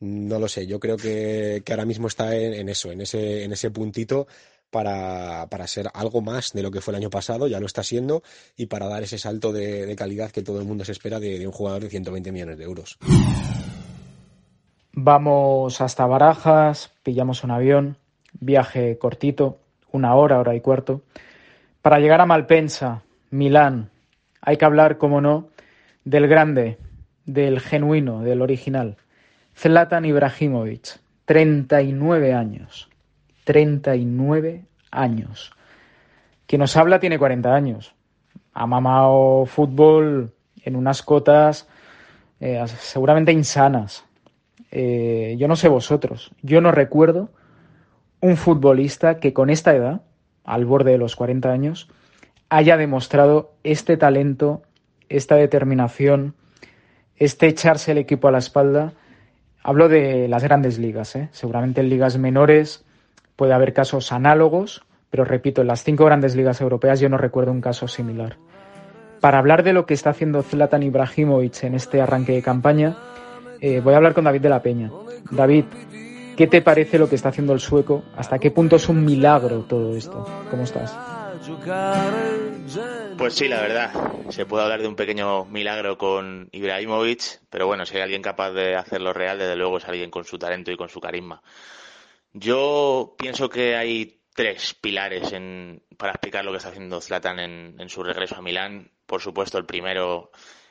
[0.00, 3.44] No lo sé, yo creo que, que ahora mismo está en, en eso, en ese,
[3.44, 4.26] en ese puntito
[4.72, 7.84] para, para, ser algo más de lo que fue el año pasado, ya lo está
[7.84, 8.22] siendo,
[8.56, 11.52] y para dar ese salto de, calidad que todo el mundo se espera de, un
[11.52, 12.98] jugador de 120 millones de euros.
[14.94, 17.96] Vamos hasta Barajas, pillamos un avión,
[18.32, 19.58] viaje cortito,
[19.92, 21.02] una hora, hora y cuarto,
[21.82, 23.90] para llegar a Malpensa, Milán.
[24.40, 25.48] Hay que hablar, como no,
[26.04, 26.78] del grande,
[27.26, 28.96] del genuino, del original.
[29.54, 32.88] Zlatan Ibrahimovic, 39 años
[33.44, 35.52] 39 años.
[36.46, 37.94] Quien nos habla tiene 40 años.
[38.52, 40.32] Ha mamado fútbol
[40.64, 41.68] en unas cotas
[42.40, 44.04] eh, seguramente insanas.
[44.70, 47.30] Eh, yo no sé vosotros, yo no recuerdo
[48.20, 50.02] un futbolista que con esta edad,
[50.44, 51.88] al borde de los 40 años,
[52.48, 54.62] haya demostrado este talento,
[55.08, 56.34] esta determinación,
[57.16, 58.92] este echarse el equipo a la espalda.
[59.62, 61.28] Hablo de las grandes ligas, ¿eh?
[61.32, 62.84] seguramente en ligas menores
[63.36, 67.52] Puede haber casos análogos, pero repito, en las cinco grandes ligas europeas yo no recuerdo
[67.52, 68.36] un caso similar.
[69.20, 72.96] Para hablar de lo que está haciendo Zlatan Ibrahimovic en este arranque de campaña,
[73.60, 74.90] eh, voy a hablar con David de la Peña.
[75.30, 75.66] David,
[76.36, 78.02] ¿qué te parece lo que está haciendo el sueco?
[78.16, 80.26] ¿Hasta qué punto es un milagro todo esto?
[80.50, 80.98] ¿Cómo estás?
[83.18, 83.90] Pues sí, la verdad.
[84.30, 88.50] Se puede hablar de un pequeño milagro con Ibrahimovic, pero bueno, si hay alguien capaz
[88.52, 91.42] de hacerlo real, desde luego es alguien con su talento y con su carisma.
[92.32, 97.88] Yo pienso que hay tres pilares en, para explicar lo que está haciendo Zlatan en,
[97.88, 98.90] su regreso a Milán.
[99.06, 100.30] Por supuesto, el primero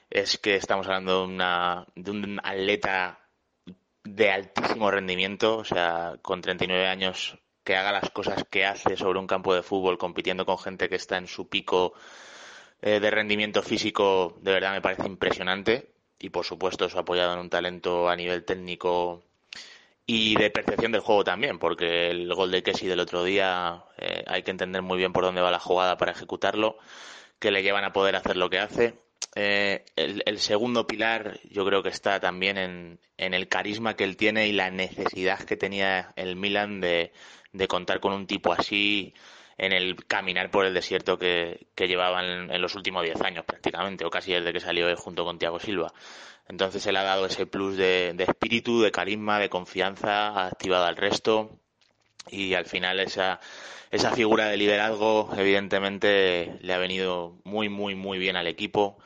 [0.10, 3.20] es que estamos hablando de, una, de un atleta
[4.04, 9.20] de altísimo rendimiento, o sea, con 39 años que haga las cosas que hace sobre
[9.20, 11.94] un campo de fútbol compitiendo con gente que está en su pico
[12.82, 15.94] eh, de rendimiento físico, de verdad me parece impresionante.
[16.20, 19.24] Y por supuesto, eso apoyado en un talento a nivel técnico
[20.06, 24.24] y de percepción del juego también, porque el gol de Kessi del otro día eh,
[24.28, 26.78] hay que entender muy bien por dónde va la jugada para ejecutarlo,
[27.40, 28.96] que le llevan a poder hacer lo que hace.
[29.36, 34.18] Eh, el, segundo pilar yo creo que está también en, en, el carisma que él
[34.18, 37.14] tiene y la necesidad que tenía el Milan de,
[37.54, 39.14] de contar con un tipo así
[39.62, 44.04] en el caminar por el desierto que, que llevaban en, los últimos diez años prácticamente,
[44.04, 45.94] o casi desde que salió él junto con Thiago Silva.
[46.48, 50.96] Entonces él ha dado ese plus de, espíritu, de carisma, de confianza, ha activado al
[50.96, 51.52] resto
[52.32, 53.40] y al final esa,
[53.92, 58.98] esa figura de liderazgo evidentemente le ha venido muy, muy, muy bien al equipo.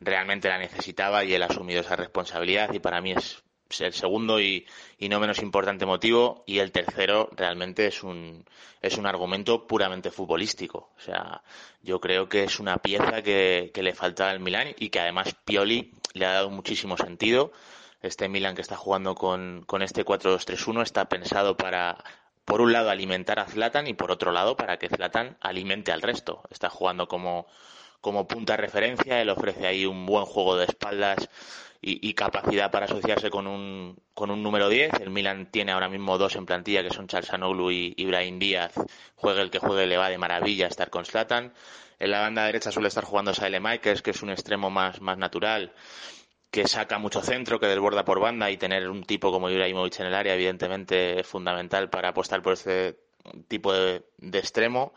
[0.00, 3.42] Realmente la necesitaba y él ha asumido esa responsabilidad y para mí es
[3.78, 4.66] el segundo y,
[4.98, 8.44] no menos importante motivo y el tercero realmente es un
[8.82, 10.90] es un argumento puramente futbolístico.
[10.96, 11.42] O sea
[11.82, 15.34] yo creo que es una pieza que, que le faltaba al Milan y que además
[15.44, 17.52] Pioli le ha dado muchísimo sentido.
[18.02, 22.02] Este Milan que está jugando con, con este 4-2-3-1 está pensado para
[22.44, 26.02] por un lado alimentar a Zlatan y por otro lado para que Zlatan alimente al
[26.02, 26.42] resto.
[26.50, 27.46] Está jugando como
[28.00, 31.28] como punta referencia él ofrece ahí un buen juego de espaldas
[31.82, 35.00] y, capacidad para asociarse con un, con un número 10.
[35.00, 37.30] El Milan tiene ahora mismo dos en plantilla, que son Charles
[37.72, 38.74] y Ibrahim Díaz.
[39.16, 41.54] Juegue el que juegue, le va de maravilla estar con Slatan.
[41.98, 45.16] En la banda derecha suele estar jugando Saele Makers, que es un extremo más, más
[45.16, 45.72] natural,
[46.50, 50.06] que saca mucho centro, que desborda por banda y tener un tipo como Ibrahimovic en
[50.06, 52.98] el área, evidentemente, es fundamental para apostar por este
[53.48, 54.92] tipo de, de extremo.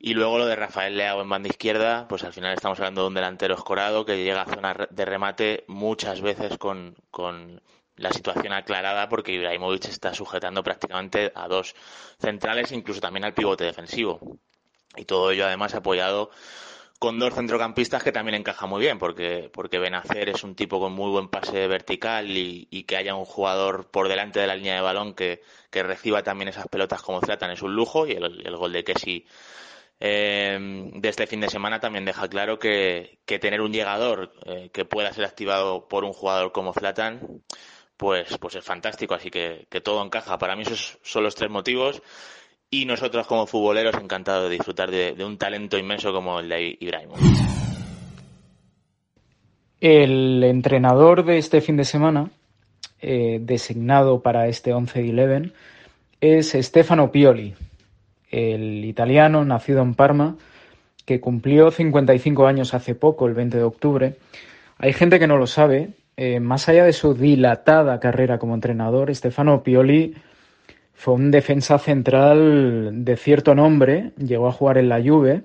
[0.00, 3.08] Y luego lo de Rafael Leao en banda izquierda, pues al final estamos hablando de
[3.08, 7.60] un delantero escorado que llega a zona de remate muchas veces con, con
[7.96, 11.74] la situación aclarada porque Ibrahimovic está sujetando prácticamente a dos
[12.20, 14.20] centrales, incluso también al pivote defensivo.
[14.96, 16.30] Y todo ello además apoyado
[17.00, 20.92] con dos centrocampistas que también encaja muy bien, porque, porque Benacer es un tipo con
[20.92, 24.74] muy buen pase vertical y, y que haya un jugador por delante de la línea
[24.74, 28.46] de balón que, que reciba también esas pelotas como Zlatan es un lujo y el,
[28.46, 29.26] el gol de Kessi
[30.00, 34.84] eh, de este fin de semana también deja claro que, tener un llegador eh, que
[34.84, 37.42] pueda ser activado por un jugador como Zlatan,
[37.96, 39.14] pues, pues es fantástico.
[39.14, 40.38] Así que, todo encaja.
[40.38, 42.02] Para mí esos son los tres motivos.
[42.70, 47.24] Y nosotros como futboleros encantados de disfrutar de, un talento inmenso como el de Ibrahimovic.
[49.80, 52.30] El entrenador de este fin de semana,
[53.00, 55.52] eh, designado para este 11 de 11,
[56.20, 57.54] es Stefano Pioli,
[58.30, 60.36] el italiano nacido en Parma,
[61.04, 64.16] que cumplió 55 años hace poco, el 20 de octubre.
[64.78, 65.90] Hay gente que no lo sabe.
[66.16, 70.14] Eh, más allá de su dilatada carrera como entrenador, Stefano Pioli
[70.92, 75.44] fue un defensa central de cierto nombre, llegó a jugar en la Juve,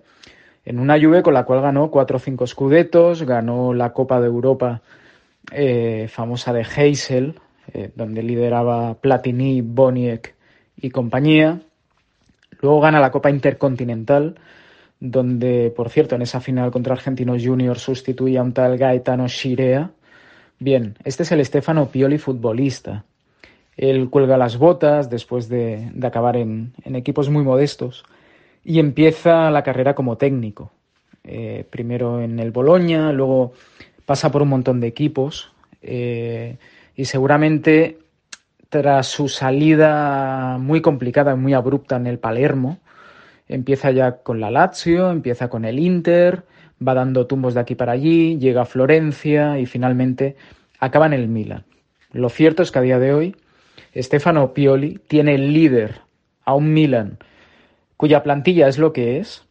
[0.65, 4.27] en una Juve con la cual ganó cuatro o cinco scudetos, ganó la Copa de
[4.27, 4.81] Europa
[5.51, 7.39] eh, famosa de Heysel,
[7.71, 10.35] eh, donde lideraba Platini, Boniek
[10.75, 11.61] y compañía.
[12.63, 14.35] Luego gana la Copa Intercontinental,
[14.97, 19.91] donde, por cierto, en esa final contra Argentinos Juniors sustituye a un tal Gaetano Shirea.
[20.59, 23.03] Bien, este es el Stefano Pioli futbolista.
[23.75, 28.05] Él cuelga las botas después de, acabar en, equipos muy modestos
[28.63, 30.71] y empieza la carrera como técnico.
[31.25, 33.51] Eh, primero en el Boloña, luego
[34.05, 35.51] pasa por un montón de equipos
[35.81, 36.55] eh,
[36.95, 37.97] y seguramente
[38.73, 42.79] tras su salida muy complicada y muy abrupta en el Palermo,
[43.47, 46.41] empieza ya con la Lazio, empieza con el Inter,
[46.85, 50.37] va dando tumbos de aquí para allí, llega a Florencia y finalmente
[50.79, 51.65] acaba en el Milan.
[52.13, 53.35] Lo cierto es que a día de hoy
[53.95, 56.01] Stefano Pioli tiene el líder
[56.43, 57.19] a un Milan
[57.95, 59.45] cuya plantilla es lo que es.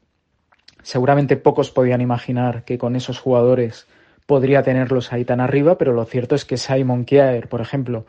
[0.83, 3.87] Seguramente pocos podían imaginar que con esos jugadores
[4.27, 8.05] podría tenerlos ahí tan arriba, pero lo cierto es que Simon Kjaer, por ejemplo,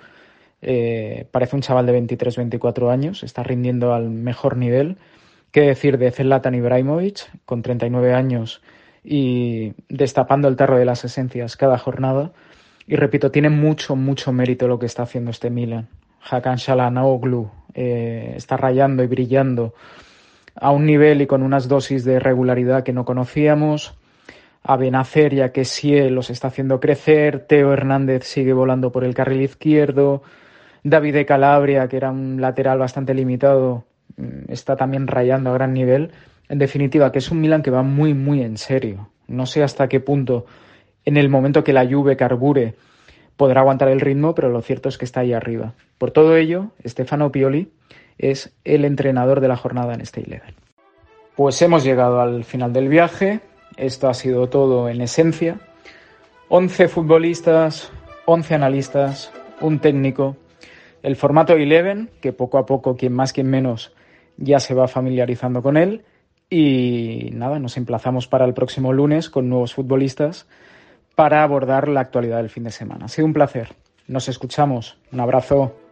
[0.63, 4.97] eh, parece un chaval de 23, 24 años, está rindiendo al mejor nivel.
[5.51, 8.61] ¿Qué decir de Zlatan Ibrahimovic, con 39 años
[9.03, 12.31] y destapando el tarro de las esencias cada jornada?
[12.87, 15.89] Y repito, tiene mucho, mucho mérito lo que está haciendo este Milan.
[16.29, 19.73] Hakan Shalanoglu eh, está rayando y brillando
[20.55, 23.95] a un nivel y con unas dosis de regularidad que no conocíamos.
[24.63, 27.45] A Benacer ya que sí los está haciendo crecer.
[27.47, 30.23] Teo Hernández sigue volando por el carril izquierdo.
[30.83, 33.85] David de Calabria, que era un lateral bastante limitado,
[34.17, 36.11] mm, está también rayando a gran nivel.
[36.49, 39.09] En definitiva, que es un Milan que va muy, muy en serio.
[39.27, 40.45] No sé hasta qué punto,
[41.05, 42.75] en el momento que la Juve carbure,
[43.37, 45.73] podrá aguantar el ritmo, pero lo cierto es que está ahí arriba.
[45.97, 47.71] Por todo ello, Stefano Pioli
[48.17, 50.55] es el entrenador de la jornada en este Eleven.
[51.35, 53.39] Pues hemos llegado al final del viaje.
[53.75, 55.57] Esto ha sido todo en esencia.
[56.49, 57.91] 11 futbolistas,
[58.25, 60.37] 11 analistas, un técnico,
[61.03, 63.93] el formato Eleven, que poco a poco, quien más, quien menos,
[64.37, 66.03] ya se va familiarizando con él.
[66.49, 70.47] Y nada, nos emplazamos para el próximo lunes con nuevos futbolistas
[71.15, 73.05] para abordar la actualidad del fin de semana.
[73.05, 73.69] Ha sido un placer.
[74.07, 74.97] Nos escuchamos.
[75.11, 75.82] Un abrazo.